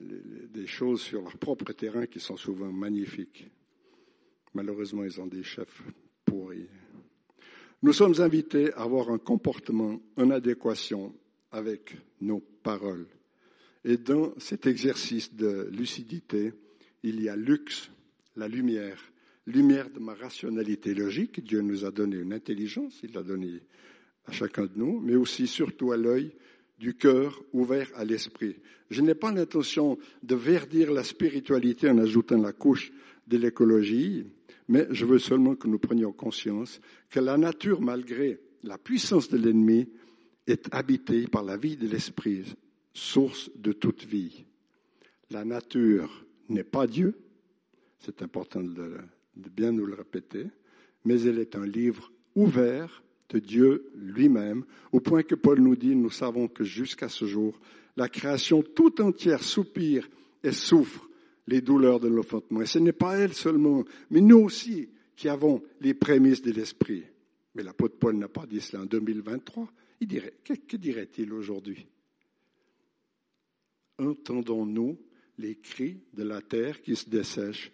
des 0.00 0.66
choses 0.66 1.02
sur 1.02 1.22
leur 1.22 1.38
propre 1.38 1.72
terrain 1.72 2.06
qui 2.06 2.18
sont 2.18 2.36
souvent 2.36 2.72
magnifiques. 2.72 3.48
Malheureusement, 4.54 5.04
ils 5.04 5.20
ont 5.20 5.26
des 5.26 5.44
chefs. 5.44 5.82
Nous 7.82 7.92
sommes 7.92 8.20
invités 8.20 8.72
à 8.72 8.82
avoir 8.82 9.10
un 9.10 9.18
comportement 9.18 10.00
en 10.16 10.30
adéquation 10.30 11.14
avec 11.52 11.94
nos 12.22 12.40
paroles. 12.40 13.06
Et 13.84 13.98
dans 13.98 14.32
cet 14.38 14.66
exercice 14.66 15.34
de 15.34 15.68
lucidité, 15.70 16.54
il 17.02 17.22
y 17.22 17.28
a 17.28 17.36
luxe, 17.36 17.90
la 18.34 18.48
lumière, 18.48 19.00
lumière 19.46 19.90
de 19.90 20.00
ma 20.00 20.14
rationalité 20.14 20.94
logique. 20.94 21.44
Dieu 21.44 21.60
nous 21.60 21.84
a 21.84 21.90
donné 21.90 22.16
une 22.16 22.32
intelligence, 22.32 22.98
il 23.02 23.12
l'a 23.12 23.22
donné 23.22 23.60
à 24.24 24.32
chacun 24.32 24.64
de 24.64 24.72
nous, 24.74 24.98
mais 25.00 25.14
aussi 25.14 25.46
surtout 25.46 25.92
à 25.92 25.98
l'œil 25.98 26.32
du 26.78 26.94
cœur 26.94 27.42
ouvert 27.52 27.90
à 27.94 28.04
l'esprit. 28.04 28.56
Je 28.90 29.02
n'ai 29.02 29.14
pas 29.14 29.32
l'intention 29.32 29.98
de 30.22 30.34
verdir 30.34 30.92
la 30.92 31.04
spiritualité 31.04 31.90
en 31.90 31.98
ajoutant 31.98 32.40
la 32.40 32.52
couche 32.52 32.90
de 33.26 33.36
l'écologie, 33.36 34.26
mais 34.68 34.86
je 34.90 35.04
veux 35.04 35.18
seulement 35.18 35.54
que 35.54 35.68
nous 35.68 35.78
prenions 35.78 36.12
conscience 36.12 36.80
que 37.10 37.20
la 37.20 37.36
nature, 37.36 37.80
malgré 37.80 38.40
la 38.62 38.78
puissance 38.78 39.28
de 39.28 39.36
l'ennemi, 39.36 39.88
est 40.46 40.72
habitée 40.72 41.26
par 41.26 41.42
la 41.42 41.56
vie 41.56 41.76
de 41.76 41.88
l'esprit, 41.88 42.54
source 42.92 43.50
de 43.56 43.72
toute 43.72 44.04
vie. 44.04 44.44
La 45.30 45.44
nature 45.44 46.24
n'est 46.48 46.64
pas 46.64 46.86
Dieu, 46.86 47.18
c'est 47.98 48.22
important 48.22 48.62
de, 48.62 48.98
bien 49.34 49.72
nous 49.72 49.86
le 49.86 49.94
répéter, 49.94 50.46
mais 51.04 51.22
elle 51.22 51.38
est 51.38 51.56
un 51.56 51.66
livre 51.66 52.12
ouvert 52.34 53.02
de 53.28 53.38
Dieu 53.40 53.90
lui-même, 53.96 54.64
au 54.92 55.00
point 55.00 55.22
que 55.24 55.34
Paul 55.34 55.60
nous 55.60 55.74
dit, 55.74 55.96
nous 55.96 56.10
savons 56.10 56.46
que 56.46 56.62
jusqu'à 56.62 57.08
ce 57.08 57.24
jour, 57.24 57.58
la 57.96 58.08
création 58.08 58.62
tout 58.62 59.00
entière 59.00 59.42
soupire 59.42 60.08
et 60.44 60.52
souffre 60.52 61.08
les 61.46 61.60
douleurs 61.60 62.00
de 62.00 62.08
l'enfantement. 62.08 62.62
Et 62.62 62.66
ce 62.66 62.78
n'est 62.78 62.92
pas 62.92 63.16
elle 63.16 63.34
seulement, 63.34 63.84
mais 64.10 64.20
nous 64.20 64.38
aussi 64.38 64.88
qui 65.14 65.28
avons 65.28 65.62
les 65.80 65.94
prémices 65.94 66.42
de 66.42 66.52
l'esprit. 66.52 67.04
Mais 67.54 67.62
l'apôtre 67.62 67.98
Paul 67.98 68.16
n'a 68.16 68.28
pas 68.28 68.46
dit 68.46 68.60
cela 68.60 68.82
en 68.82 68.86
2023. 68.86 69.72
Il 70.00 70.08
dirait, 70.08 70.34
que, 70.44 70.76
dirait-il 70.76 71.32
aujourd'hui? 71.32 71.86
Entendons-nous 73.98 74.98
les 75.38 75.56
cris 75.56 76.00
de 76.12 76.22
la 76.22 76.42
terre 76.42 76.82
qui 76.82 76.96
se 76.96 77.08
dessèche, 77.08 77.72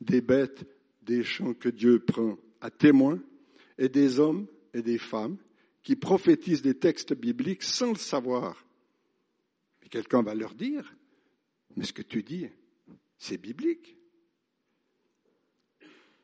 des 0.00 0.20
bêtes 0.20 0.64
des 1.02 1.22
champs 1.22 1.54
que 1.54 1.68
Dieu 1.68 2.00
prend 2.00 2.38
à 2.60 2.70
témoin, 2.70 3.20
et 3.80 3.88
des 3.88 4.20
hommes 4.20 4.46
et 4.74 4.82
des 4.82 4.98
femmes 4.98 5.38
qui 5.82 5.96
prophétisent 5.96 6.62
des 6.62 6.78
textes 6.78 7.14
bibliques 7.14 7.62
sans 7.62 7.92
le 7.92 7.98
savoir. 7.98 8.64
Mais 9.82 9.88
quelqu'un 9.88 10.22
va 10.22 10.34
leur 10.34 10.54
dire, 10.54 10.94
mais 11.74 11.84
ce 11.84 11.92
que 11.94 12.02
tu 12.02 12.22
dis, 12.22 12.46
c'est 13.20 13.36
biblique. 13.36 13.96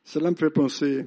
Cela 0.03 0.31
me 0.31 0.37
fait 0.37 0.51
penser 0.51 1.07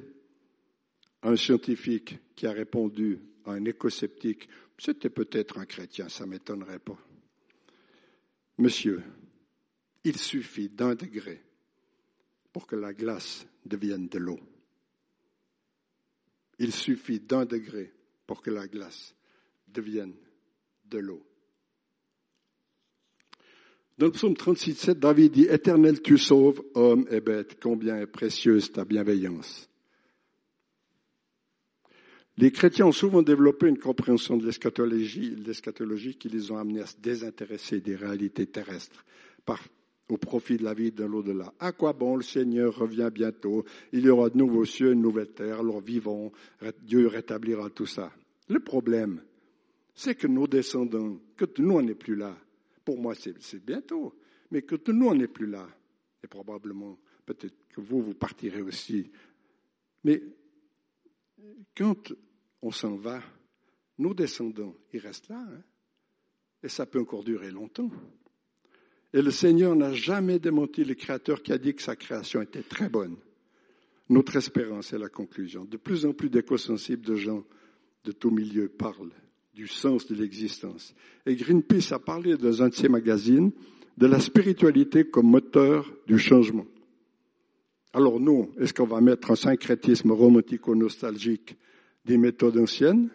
à 1.20 1.30
un 1.30 1.36
scientifique 1.36 2.16
qui 2.36 2.46
a 2.46 2.52
répondu 2.52 3.18
à 3.44 3.52
un 3.52 3.64
éco-sceptique. 3.64 4.48
C'était 4.78 5.10
peut-être 5.10 5.58
un 5.58 5.66
chrétien, 5.66 6.08
ça 6.08 6.24
ne 6.24 6.30
m'étonnerait 6.30 6.78
pas. 6.78 6.96
Monsieur, 8.56 9.02
il 10.04 10.16
suffit 10.16 10.68
d'un 10.68 10.94
degré 10.94 11.42
pour 12.52 12.66
que 12.66 12.76
la 12.76 12.94
glace 12.94 13.46
devienne 13.66 14.08
de 14.08 14.18
l'eau. 14.18 14.40
Il 16.58 16.72
suffit 16.72 17.20
d'un 17.20 17.46
degré 17.46 17.92
pour 18.26 18.42
que 18.42 18.50
la 18.50 18.68
glace 18.68 19.14
devienne 19.66 20.14
de 20.84 20.98
l'eau. 20.98 21.29
Dans 24.00 24.06
le 24.06 24.12
psaume 24.12 24.34
36, 24.34 24.78
7, 24.78 24.98
David 24.98 25.32
dit, 25.32 25.46
Éternel, 25.50 26.00
tu 26.00 26.16
sauves, 26.16 26.62
homme 26.72 27.06
et 27.10 27.20
bête, 27.20 27.58
combien 27.62 27.98
est 27.98 28.06
précieuse 28.06 28.72
ta 28.72 28.86
bienveillance. 28.86 29.68
Les 32.38 32.50
chrétiens 32.50 32.86
ont 32.86 32.92
souvent 32.92 33.20
développé 33.20 33.68
une 33.68 33.76
compréhension 33.76 34.38
de 34.38 34.46
l'eschatologie, 34.46 36.16
qui 36.16 36.30
les 36.30 36.50
ont 36.50 36.56
amenés 36.56 36.80
à 36.80 36.86
se 36.86 36.96
désintéresser 36.96 37.82
des 37.82 37.94
réalités 37.94 38.46
terrestres 38.46 39.04
au 40.08 40.16
profit 40.16 40.56
de 40.56 40.64
la 40.64 40.72
vie 40.72 40.92
de 40.92 41.04
l'au-delà. 41.04 41.52
À 41.60 41.72
quoi 41.72 41.92
bon 41.92 42.16
le 42.16 42.22
Seigneur 42.22 42.74
revient 42.74 43.10
bientôt, 43.12 43.66
il 43.92 44.06
y 44.06 44.08
aura 44.08 44.30
de 44.30 44.38
nouveaux 44.38 44.64
cieux, 44.64 44.92
une 44.92 45.02
nouvelle 45.02 45.32
terre, 45.32 45.60
alors 45.60 45.80
vivons, 45.82 46.32
Dieu 46.84 47.06
rétablira 47.06 47.68
tout 47.68 47.84
ça. 47.84 48.10
Le 48.48 48.60
problème, 48.60 49.20
c'est 49.94 50.14
que 50.14 50.26
nos 50.26 50.46
descendants, 50.46 51.20
que 51.36 51.44
nous 51.58 51.74
on 51.74 51.82
n'est 51.82 51.94
plus 51.94 52.16
là. 52.16 52.34
Pour 52.90 52.98
moi, 52.98 53.14
c'est 53.14 53.64
bientôt, 53.64 54.18
mais 54.50 54.62
que 54.62 54.90
nous 54.90 55.06
on 55.06 55.14
n'est 55.14 55.28
plus 55.28 55.46
là. 55.46 55.64
Et 56.24 56.26
probablement, 56.26 56.98
peut-être 57.24 57.54
que 57.68 57.80
vous, 57.80 58.02
vous 58.02 58.14
partirez 58.14 58.62
aussi. 58.62 59.12
Mais 60.02 60.20
quand 61.76 62.12
on 62.62 62.72
s'en 62.72 62.96
va, 62.96 63.22
nos 63.96 64.12
descendants, 64.12 64.74
ils 64.92 64.98
restent 64.98 65.28
là. 65.28 65.38
Hein, 65.38 65.62
et 66.64 66.68
ça 66.68 66.84
peut 66.84 66.98
encore 66.98 67.22
durer 67.22 67.52
longtemps. 67.52 67.92
Et 69.12 69.22
le 69.22 69.30
Seigneur 69.30 69.76
n'a 69.76 69.92
jamais 69.92 70.40
démenti 70.40 70.82
le 70.82 70.94
Créateur 70.94 71.44
qui 71.44 71.52
a 71.52 71.58
dit 71.58 71.76
que 71.76 71.82
sa 71.82 71.94
création 71.94 72.42
était 72.42 72.64
très 72.64 72.88
bonne. 72.88 73.18
Notre 74.08 74.34
espérance 74.34 74.92
est 74.92 74.98
la 74.98 75.08
conclusion. 75.08 75.64
De 75.64 75.76
plus 75.76 76.06
en 76.06 76.12
plus 76.12 76.28
d'éco-sensibles 76.28 77.06
de 77.06 77.14
gens 77.14 77.44
de 78.02 78.10
tout 78.10 78.32
milieu 78.32 78.68
parlent 78.68 79.14
du 79.52 79.66
sens 79.66 80.06
de 80.06 80.14
l'existence. 80.14 80.94
Et 81.26 81.34
Greenpeace 81.34 81.92
a 81.92 81.98
parlé 81.98 82.36
dans 82.36 82.62
un 82.62 82.68
de 82.68 82.74
ses 82.74 82.88
magazines 82.88 83.50
de 83.96 84.06
la 84.06 84.20
spiritualité 84.20 85.04
comme 85.04 85.30
moteur 85.30 85.92
du 86.06 86.18
changement. 86.18 86.66
Alors 87.92 88.20
nous, 88.20 88.50
est-ce 88.58 88.72
qu'on 88.72 88.86
va 88.86 89.00
mettre 89.00 89.32
un 89.32 89.36
syncrétisme 89.36 90.12
romantico-nostalgique 90.12 91.56
des 92.04 92.16
méthodes 92.16 92.58
anciennes? 92.58 93.10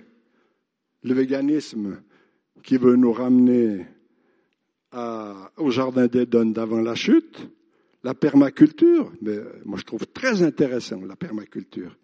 Le 1.04 1.14
véganisme 1.14 2.02
qui 2.64 2.78
veut 2.78 2.96
nous 2.96 3.14
ramener 3.14 3.86
au 5.58 5.72
Jardin 5.72 6.08
d'Éden 6.08 6.52
d'avant 6.52 6.82
la 6.82 6.96
chute, 6.96 7.50
la 8.04 8.14
permaculture, 8.14 9.12
mais 9.22 9.38
moi 9.66 9.78
je 9.78 9.84
trouve 9.84 10.06
très 10.08 10.44
intéressant 10.44 11.02
la 11.06 11.16
permaculture. 11.16 11.98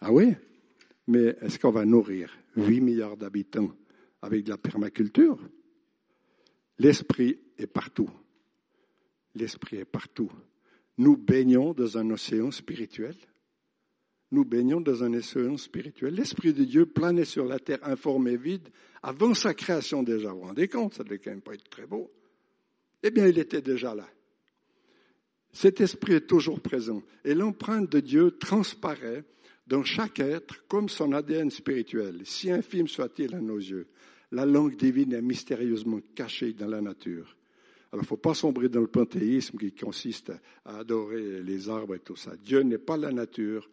Ah 0.00 0.12
oui? 0.12 0.34
Mais 1.06 1.36
est-ce 1.40 1.58
qu'on 1.58 1.70
va 1.70 1.84
nourrir 1.84 2.32
8 2.56 2.80
milliards 2.80 3.16
d'habitants 3.16 3.74
avec 4.20 4.44
de 4.44 4.50
la 4.50 4.58
permaculture? 4.58 5.38
L'esprit 6.78 7.38
est 7.58 7.66
partout. 7.66 8.10
L'esprit 9.34 9.78
est 9.78 9.84
partout. 9.84 10.30
Nous 10.98 11.16
baignons 11.16 11.72
dans 11.72 11.98
un 11.98 12.10
océan 12.10 12.50
spirituel. 12.50 13.16
Nous 14.30 14.44
baignons 14.44 14.80
dans 14.80 15.04
un 15.04 15.12
océan 15.14 15.56
spirituel. 15.56 16.14
L'Esprit 16.14 16.54
de 16.54 16.64
Dieu 16.64 16.86
planait 16.86 17.26
sur 17.26 17.44
la 17.44 17.58
terre 17.58 17.86
informe 17.86 18.34
vide 18.34 18.68
avant 19.02 19.34
sa 19.34 19.52
création 19.52 20.02
déjà. 20.02 20.32
Vous 20.32 20.40
vous 20.40 20.46
rendez 20.46 20.68
compte 20.68 20.94
Ça 20.94 21.04
devait 21.04 21.18
quand 21.18 21.30
même 21.30 21.42
pas 21.42 21.54
être 21.54 21.68
très 21.68 21.86
beau. 21.86 22.10
Eh 23.02 23.10
bien, 23.10 23.26
il 23.26 23.38
était 23.38 23.60
déjà 23.60 23.94
là. 23.94 24.08
Cet 25.52 25.82
esprit 25.82 26.14
est 26.14 26.26
toujours 26.26 26.60
présent 26.60 27.02
et 27.24 27.34
l'empreinte 27.34 27.90
de 27.90 28.00
Dieu 28.00 28.30
transparaît 28.38 29.24
dans 29.72 29.84
chaque 29.84 30.20
être 30.20 30.66
comme 30.68 30.90
son 30.90 31.12
ADN 31.12 31.50
spirituel, 31.50 32.20
si 32.24 32.50
infime 32.50 32.86
soit-il 32.86 33.34
à 33.34 33.40
nos 33.40 33.56
yeux. 33.56 33.86
La 34.30 34.44
langue 34.44 34.76
divine 34.76 35.14
est 35.14 35.22
mystérieusement 35.22 36.00
cachée 36.14 36.52
dans 36.52 36.66
la 36.66 36.82
nature. 36.82 37.34
Alors, 37.90 38.02
il 38.02 38.04
ne 38.04 38.06
faut 38.06 38.18
pas 38.18 38.34
sombrer 38.34 38.68
dans 38.68 38.82
le 38.82 38.86
panthéisme 38.86 39.56
qui 39.56 39.72
consiste 39.72 40.30
à 40.66 40.80
adorer 40.80 41.42
les 41.42 41.70
arbres 41.70 41.94
et 41.94 42.00
tout 42.00 42.16
ça. 42.16 42.36
Dieu 42.36 42.60
n'est 42.60 42.76
pas 42.76 42.98
la 42.98 43.12
nature, 43.12 43.70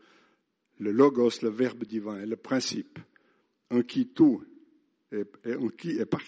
le 0.79 0.93
logos, 0.93 1.41
le 1.41 1.49
verbe 1.49 1.83
divin, 1.83 2.25
le 2.25 2.37
principe 2.37 2.97
en 3.69 3.81
qui 3.81 4.07
tout, 4.07 4.41
en 5.13 5.67
qui 5.67 5.99
et 5.99 6.05
par 6.05 6.21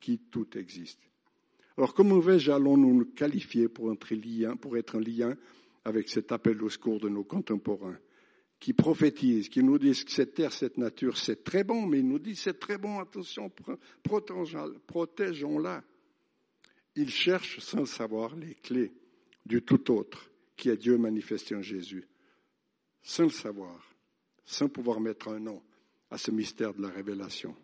qui 0.00 0.20
tout 0.30 0.56
existe. 0.56 1.00
Alors 1.76 1.92
comment 1.92 2.18
vais-je 2.18 2.50
allons-nous 2.50 2.94
nous 2.94 3.12
qualifier 3.12 3.68
pour 3.68 3.92
être, 3.92 4.14
lien, 4.14 4.56
pour 4.56 4.78
être 4.78 4.96
en 4.96 5.00
lien 5.00 5.36
avec 5.84 6.08
cet 6.08 6.32
appel 6.32 6.62
au 6.62 6.70
secours 6.70 6.98
de 6.98 7.10
nos 7.10 7.24
contemporains? 7.24 7.98
Qui 8.60 8.72
prophétisent, 8.72 9.48
qui 9.48 9.62
nous 9.62 9.78
disent 9.78 10.04
que 10.04 10.10
cette 10.10 10.34
terre, 10.34 10.52
cette 10.52 10.78
nature, 10.78 11.16
c'est 11.16 11.44
très 11.44 11.64
bon, 11.64 11.86
mais 11.86 12.00
ils 12.00 12.08
nous 12.08 12.18
disent 12.18 12.40
c'est 12.40 12.58
très 12.58 12.78
bon, 12.78 12.98
attention, 12.98 13.52
protégeons-la. 14.86 15.84
Ils 16.96 17.10
cherchent 17.10 17.60
sans 17.60 17.86
savoir 17.86 18.34
les 18.34 18.54
clés 18.54 18.92
du 19.46 19.62
tout 19.62 19.92
autre, 19.92 20.30
qui 20.56 20.68
est 20.68 20.76
Dieu 20.76 20.98
manifesté 20.98 21.54
en 21.54 21.62
Jésus, 21.62 22.08
sans 23.02 23.24
le 23.24 23.30
savoir, 23.30 23.94
sans 24.44 24.68
pouvoir 24.68 25.00
mettre 25.00 25.28
un 25.28 25.38
nom 25.38 25.62
à 26.10 26.18
ce 26.18 26.30
mystère 26.32 26.74
de 26.74 26.82
la 26.82 26.88
révélation. 26.88 27.54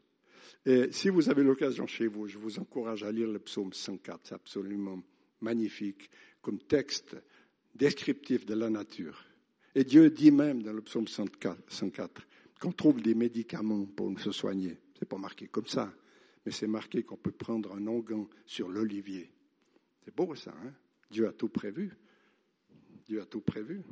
Et 0.64 0.92
si 0.92 1.08
vous 1.08 1.28
avez 1.28 1.42
l'occasion 1.42 1.86
chez 1.86 2.06
vous, 2.06 2.28
je 2.28 2.38
vous 2.38 2.58
encourage 2.58 3.02
à 3.02 3.10
lire 3.10 3.28
le 3.28 3.38
psaume 3.38 3.72
104. 3.72 4.20
C'est 4.24 4.34
absolument 4.34 5.02
magnifique 5.40 6.08
comme 6.40 6.58
texte 6.58 7.16
descriptif 7.74 8.46
de 8.46 8.54
la 8.54 8.70
nature. 8.70 9.26
Et 9.74 9.84
Dieu 9.84 10.10
dit 10.10 10.30
même 10.30 10.62
dans 10.62 10.72
le 10.72 10.82
psaume 10.82 11.08
104 11.08 12.26
qu'on 12.60 12.72
trouve 12.72 13.02
des 13.02 13.14
médicaments 13.14 13.84
pour 13.86 14.18
se 14.20 14.30
soigner. 14.30 14.78
C'est 14.98 15.08
pas 15.08 15.18
marqué 15.18 15.48
comme 15.48 15.66
ça, 15.66 15.92
mais 16.46 16.52
c'est 16.52 16.68
marqué 16.68 17.02
qu'on 17.02 17.16
peut 17.16 17.32
prendre 17.32 17.74
un 17.74 17.86
onguent 17.86 18.28
sur 18.46 18.68
l'olivier. 18.68 19.30
C'est 20.04 20.14
beau 20.14 20.34
ça, 20.34 20.54
hein? 20.64 20.72
Dieu 21.10 21.26
a 21.26 21.32
tout 21.32 21.48
prévu. 21.48 21.96
Dieu 23.06 23.20
a 23.20 23.26
tout 23.26 23.40
prévu. 23.40 23.82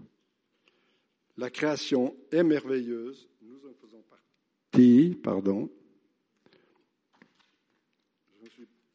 La 1.37 1.51
création 1.51 2.17
est 2.31 2.43
merveilleuse, 2.43 3.29
nous 3.43 3.59
en 3.69 3.75
faisons 3.75 4.03
partie. 4.03 5.17
Pardon. 5.23 5.71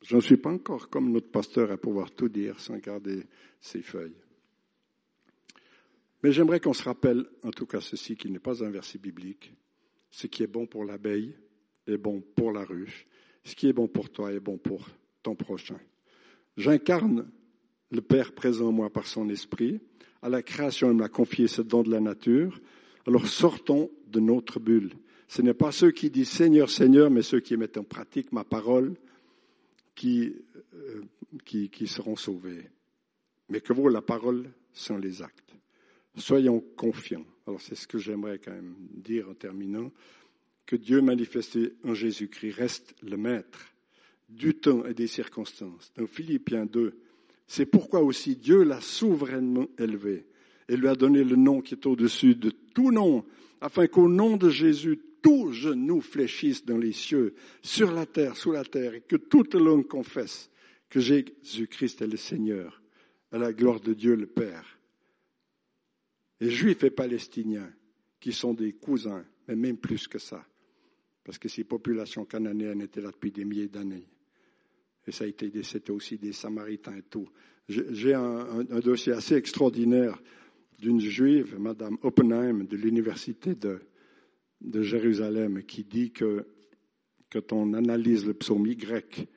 Je 0.01 0.15
ne 0.15 0.21
suis 0.21 0.37
pas 0.37 0.51
encore 0.51 0.89
comme 0.89 1.11
notre 1.11 1.29
pasteur 1.29 1.71
à 1.71 1.77
pouvoir 1.77 2.11
tout 2.11 2.29
dire 2.29 2.59
sans 2.59 2.77
garder 2.77 3.25
ses 3.59 3.81
feuilles. 3.81 4.15
Mais 6.23 6.31
j'aimerais 6.31 6.59
qu'on 6.59 6.73
se 6.73 6.83
rappelle, 6.83 7.25
en 7.43 7.51
tout 7.51 7.65
cas 7.65 7.81
ceci, 7.81 8.15
qui 8.15 8.29
n'est 8.29 8.39
pas 8.39 8.63
un 8.63 8.69
verset 8.69 8.97
biblique. 8.97 9.53
Ce 10.09 10.27
qui 10.27 10.43
est 10.43 10.47
bon 10.47 10.65
pour 10.65 10.83
l'abeille 10.83 11.35
est 11.85 11.97
bon 11.97 12.21
pour 12.35 12.51
la 12.51 12.63
ruche. 12.63 13.05
Ce 13.43 13.55
qui 13.55 13.67
est 13.67 13.73
bon 13.73 13.87
pour 13.87 14.09
toi 14.09 14.33
est 14.33 14.39
bon 14.39 14.57
pour 14.57 14.87
ton 15.23 15.35
prochain. 15.35 15.79
J'incarne 16.57 17.29
le 17.91 18.01
Père 18.01 18.33
présent 18.33 18.69
en 18.69 18.71
moi 18.71 18.89
par 18.89 19.05
son 19.05 19.29
esprit. 19.29 19.79
À 20.21 20.29
la 20.29 20.41
création, 20.41 20.91
il 20.91 20.97
m'a 20.97 21.09
confié 21.09 21.47
ce 21.47 21.61
don 21.61 21.83
de 21.83 21.91
la 21.91 21.99
nature. 21.99 22.59
Alors 23.05 23.27
sortons 23.27 23.91
de 24.07 24.19
notre 24.19 24.59
bulle. 24.59 24.91
Ce 25.27 25.41
n'est 25.41 25.53
pas 25.53 25.71
ceux 25.71 25.91
qui 25.91 26.09
disent 26.09 26.29
Seigneur, 26.29 26.69
Seigneur, 26.69 27.11
mais 27.11 27.21
ceux 27.21 27.41
qui 27.41 27.55
mettent 27.57 27.77
en 27.77 27.83
pratique 27.83 28.31
ma 28.31 28.43
parole 28.43 28.95
qui, 29.93 30.33
euh, 30.73 31.01
qui, 31.45 31.69
qui 31.69 31.87
seront 31.87 32.15
sauvés. 32.15 32.69
Mais 33.49 33.61
que 33.61 33.73
vaut 33.73 33.89
la 33.89 34.01
parole 34.01 34.49
sans 34.73 34.97
les 34.97 35.21
actes? 35.21 35.46
Soyons 36.17 36.63
confiants. 36.75 37.25
Alors 37.45 37.61
c'est 37.61 37.75
ce 37.75 37.87
que 37.87 37.97
j'aimerais 37.97 38.39
quand 38.39 38.51
même 38.51 38.75
dire 38.91 39.29
en 39.29 39.33
terminant, 39.33 39.91
que 40.65 40.75
Dieu 40.75 41.01
manifesté 41.01 41.73
en 41.85 41.93
Jésus-Christ 41.93 42.55
reste 42.55 42.95
le 43.01 43.15
maître 43.17 43.73
du 44.27 44.53
temps 44.53 44.85
et 44.85 44.93
des 44.93 45.07
circonstances. 45.07 45.91
Dans 45.95 46.07
Philippiens 46.07 46.65
2, 46.65 46.97
c'est 47.47 47.65
pourquoi 47.65 48.01
aussi 48.01 48.35
Dieu 48.35 48.63
l'a 48.63 48.81
souverainement 48.81 49.67
élevé 49.79 50.25
et 50.67 50.75
lui 50.75 50.89
a 50.89 50.95
donné 50.95 51.23
le 51.23 51.37
nom 51.37 51.61
qui 51.61 51.75
est 51.75 51.85
au-dessus 51.85 52.35
de 52.35 52.51
tout 52.73 52.91
nom, 52.91 53.23
afin 53.61 53.87
qu'au 53.87 54.09
nom 54.09 54.35
de 54.35 54.49
Jésus, 54.49 54.99
tout 55.21 55.53
genou 55.53 56.01
fléchisse 56.01 56.65
dans 56.65 56.77
les 56.77 56.91
cieux, 56.91 57.35
sur 57.61 57.91
la 57.91 58.05
terre, 58.05 58.35
sous 58.35 58.51
la 58.51 58.65
terre, 58.65 58.93
et 58.93 59.01
que 59.01 59.15
toute 59.15 59.55
langue 59.55 59.87
confesse 59.87 60.49
que 60.89 60.99
Jésus-Christ 60.99 62.01
est 62.01 62.07
le 62.07 62.17
Seigneur, 62.17 62.81
à 63.31 63.37
la 63.37 63.53
gloire 63.53 63.79
de 63.79 63.93
Dieu 63.93 64.15
le 64.15 64.27
Père. 64.27 64.76
Les 66.39 66.49
Juifs 66.49 66.83
et 66.83 66.91
Palestiniens, 66.91 67.71
qui 68.19 68.31
sont 68.31 68.53
des 68.53 68.73
cousins, 68.73 69.25
mais 69.47 69.55
même 69.55 69.77
plus 69.77 70.07
que 70.07 70.19
ça, 70.19 70.45
parce 71.23 71.37
que 71.37 71.49
ces 71.49 71.63
populations 71.63 72.25
cananéennes 72.25 72.81
étaient 72.81 73.01
là 73.01 73.11
depuis 73.11 73.31
des 73.31 73.45
milliers 73.45 73.67
d'années. 73.67 74.07
Et 75.05 75.11
ça 75.11 75.23
a 75.23 75.27
été, 75.27 75.51
c'était 75.63 75.91
aussi 75.91 76.17
des 76.17 76.33
Samaritains 76.33 76.97
et 76.97 77.03
tout. 77.03 77.29
J'ai 77.69 78.13
un, 78.13 78.63
dossier 78.81 79.13
assez 79.13 79.35
extraordinaire 79.35 80.21
d'une 80.79 80.99
juive, 80.99 81.57
Madame 81.59 81.97
Oppenheim, 82.01 82.65
de 82.65 82.77
l'université 82.77 83.55
de, 83.55 83.79
de 84.61 84.81
Jérusalem, 84.81 85.63
qui 85.63 85.83
dit 85.83 86.11
que 86.11 86.45
quand 87.31 87.51
on 87.53 87.73
analyse 87.73 88.25
le 88.25 88.33
psaume 88.33 88.65
Y 88.67 89.27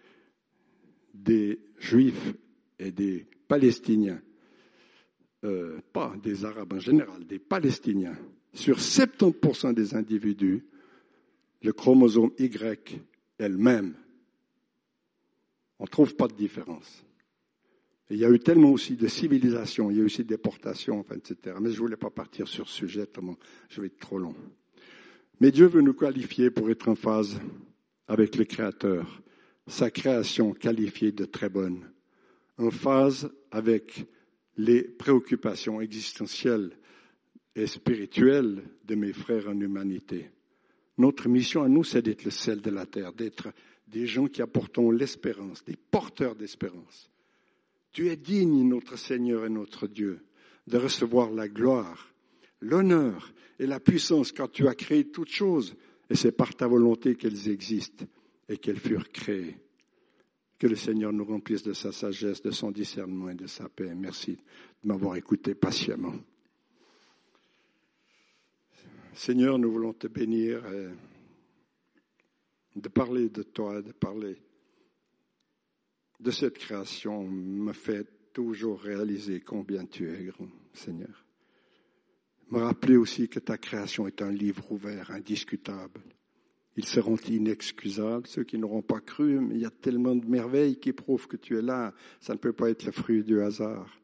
des 1.14 1.60
Juifs 1.78 2.34
et 2.78 2.92
des 2.92 3.26
Palestiniens, 3.48 4.22
euh, 5.44 5.80
pas 5.92 6.14
des 6.22 6.44
Arabes 6.44 6.74
en 6.74 6.80
général, 6.80 7.26
des 7.26 7.38
Palestiniens, 7.38 8.16
sur 8.52 8.78
70% 8.78 9.74
des 9.74 9.94
individus, 9.94 10.64
le 11.62 11.72
chromosome 11.72 12.32
Y 12.38 13.02
est 13.38 13.48
le 13.48 13.58
même 13.58 13.94
on 15.80 15.84
ne 15.84 15.88
trouve 15.88 16.14
pas 16.14 16.28
de 16.28 16.34
différence. 16.34 17.04
il 18.10 18.18
y 18.18 18.24
a 18.24 18.30
eu 18.30 18.38
tellement 18.38 18.70
aussi 18.70 18.96
de 18.96 19.08
civilisations, 19.08 19.90
il 19.90 19.96
y 19.96 20.00
a 20.00 20.02
eu 20.02 20.06
aussi 20.06 20.22
de 20.22 20.28
déportations, 20.28 21.02
etc. 21.14 21.56
Mais 21.58 21.70
je 21.70 21.76
ne 21.76 21.80
voulais 21.80 21.96
pas 21.96 22.10
partir 22.10 22.46
sur 22.46 22.68
ce 22.68 22.76
sujet, 22.76 23.08
je 23.70 23.80
vais 23.80 23.86
être 23.86 23.98
trop 23.98 24.18
long. 24.18 24.34
Mais 25.40 25.50
Dieu 25.50 25.66
veut 25.66 25.80
nous 25.80 25.94
qualifier 25.94 26.50
pour 26.50 26.68
être 26.70 26.88
en 26.88 26.94
phase 26.94 27.40
avec 28.08 28.36
le 28.36 28.44
Créateur, 28.44 29.22
sa 29.66 29.90
création 29.90 30.52
qualifiée 30.52 31.12
de 31.12 31.24
très 31.24 31.48
bonne, 31.48 31.90
en 32.58 32.70
phase 32.70 33.32
avec 33.50 34.06
les 34.60 34.82
préoccupations 34.82 35.80
existentielles 35.80 36.76
et 37.56 37.66
spirituelles 37.66 38.62
de 38.84 38.94
mes 38.94 39.14
frères 39.14 39.48
en 39.48 39.58
humanité. 39.58 40.30
Notre 40.98 41.30
mission 41.30 41.62
à 41.62 41.68
nous, 41.68 41.82
c'est 41.82 42.02
d'être 42.02 42.24
le 42.24 42.30
sel 42.30 42.60
de 42.60 42.68
la 42.68 42.84
terre, 42.84 43.14
d'être 43.14 43.48
des 43.88 44.06
gens 44.06 44.26
qui 44.26 44.42
apportons 44.42 44.90
l'espérance, 44.90 45.64
des 45.64 45.76
porteurs 45.76 46.36
d'espérance. 46.36 47.10
Tu 47.92 48.08
es 48.08 48.16
digne, 48.16 48.68
notre 48.68 48.98
Seigneur 48.98 49.46
et 49.46 49.50
notre 49.50 49.86
Dieu, 49.86 50.20
de 50.66 50.76
recevoir 50.76 51.30
la 51.30 51.48
gloire, 51.48 52.12
l'honneur 52.60 53.32
et 53.58 53.66
la 53.66 53.80
puissance 53.80 54.30
quand 54.30 54.52
tu 54.52 54.68
as 54.68 54.74
créé 54.74 55.10
toutes 55.10 55.32
choses, 55.32 55.74
et 56.10 56.16
c'est 56.16 56.32
par 56.32 56.54
ta 56.54 56.66
volonté 56.66 57.16
qu'elles 57.16 57.48
existent 57.48 58.04
et 58.48 58.58
qu'elles 58.58 58.78
furent 58.78 59.08
créées. 59.08 59.56
Que 60.60 60.66
le 60.66 60.76
Seigneur 60.76 61.12
nous 61.12 61.24
remplisse 61.24 61.62
de 61.62 61.72
sa 61.72 61.90
sagesse, 61.90 62.42
de 62.42 62.50
son 62.50 62.70
discernement 62.70 63.30
et 63.30 63.34
de 63.34 63.46
sa 63.46 63.68
paix. 63.68 63.94
Merci 63.94 64.36
de 64.82 64.88
m'avoir 64.88 65.16
écouté 65.16 65.54
patiemment. 65.54 66.14
Seigneur, 69.14 69.58
nous 69.58 69.72
voulons 69.72 69.94
te 69.94 70.06
bénir. 70.06 70.62
Et 70.72 70.90
de 72.76 72.88
parler 72.88 73.30
de 73.30 73.42
toi, 73.42 73.80
de 73.82 73.92
parler 73.92 74.36
de 76.20 76.30
cette 76.30 76.58
création 76.58 77.26
me 77.26 77.72
fait 77.72 78.06
toujours 78.32 78.80
réaliser 78.80 79.40
combien 79.40 79.86
tu 79.86 80.10
es 80.10 80.24
grand, 80.24 80.50
Seigneur. 80.74 81.24
Me 82.50 82.58
rappeler 82.58 82.96
aussi 82.96 83.28
que 83.28 83.38
ta 83.38 83.56
création 83.56 84.06
est 84.06 84.20
un 84.22 84.30
livre 84.30 84.70
ouvert, 84.70 85.10
indiscutable. 85.10 86.02
Ils 86.80 86.86
seront 86.86 87.18
inexcusables, 87.28 88.26
ceux 88.26 88.42
qui 88.42 88.56
n'auront 88.56 88.80
pas 88.80 89.00
cru, 89.00 89.38
mais 89.38 89.56
il 89.56 89.60
y 89.60 89.66
a 89.66 89.70
tellement 89.70 90.16
de 90.16 90.24
merveilles 90.24 90.76
qui 90.76 90.94
prouvent 90.94 91.26
que 91.26 91.36
tu 91.36 91.58
es 91.58 91.60
là. 91.60 91.92
Ça 92.20 92.32
ne 92.32 92.38
peut 92.38 92.54
pas 92.54 92.70
être 92.70 92.86
le 92.86 92.92
fruit 92.92 93.22
du 93.22 93.42
hasard. 93.42 94.00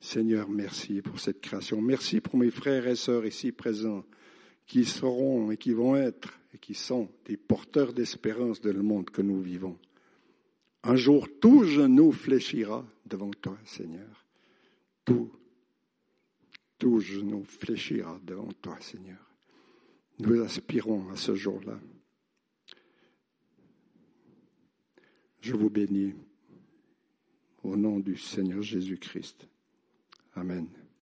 Seigneur, 0.00 0.50
merci 0.50 1.00
pour 1.00 1.18
cette 1.18 1.40
création. 1.40 1.80
Merci 1.80 2.20
pour 2.20 2.36
mes 2.36 2.50
frères 2.50 2.86
et 2.86 2.94
sœurs 2.94 3.24
ici 3.24 3.52
présents 3.52 4.04
qui 4.66 4.84
seront 4.84 5.50
et 5.50 5.56
qui 5.56 5.72
vont 5.72 5.96
être 5.96 6.38
et 6.52 6.58
qui 6.58 6.74
sont 6.74 7.08
des 7.24 7.38
porteurs 7.38 7.94
d'espérance 7.94 8.60
de 8.60 8.70
le 8.70 8.82
monde 8.82 9.08
que 9.08 9.22
nous 9.22 9.40
vivons. 9.40 9.78
Un 10.82 10.96
jour, 10.96 11.26
tout 11.40 11.64
genou 11.64 12.12
fléchira 12.12 12.86
devant 13.06 13.30
toi, 13.30 13.56
Seigneur. 13.64 14.26
Tout, 15.06 15.32
tout 16.76 17.00
genou 17.00 17.44
fléchira 17.44 18.20
devant 18.22 18.52
toi, 18.60 18.76
Seigneur. 18.78 19.26
Nous 20.18 20.42
aspirons 20.42 21.08
à 21.08 21.16
ce 21.16 21.34
jour-là. 21.34 21.80
Je 25.40 25.54
vous 25.54 25.70
bénis 25.70 26.14
au 27.62 27.76
nom 27.76 27.98
du 27.98 28.16
Seigneur 28.16 28.62
Jésus-Christ. 28.62 29.48
Amen. 30.34 30.66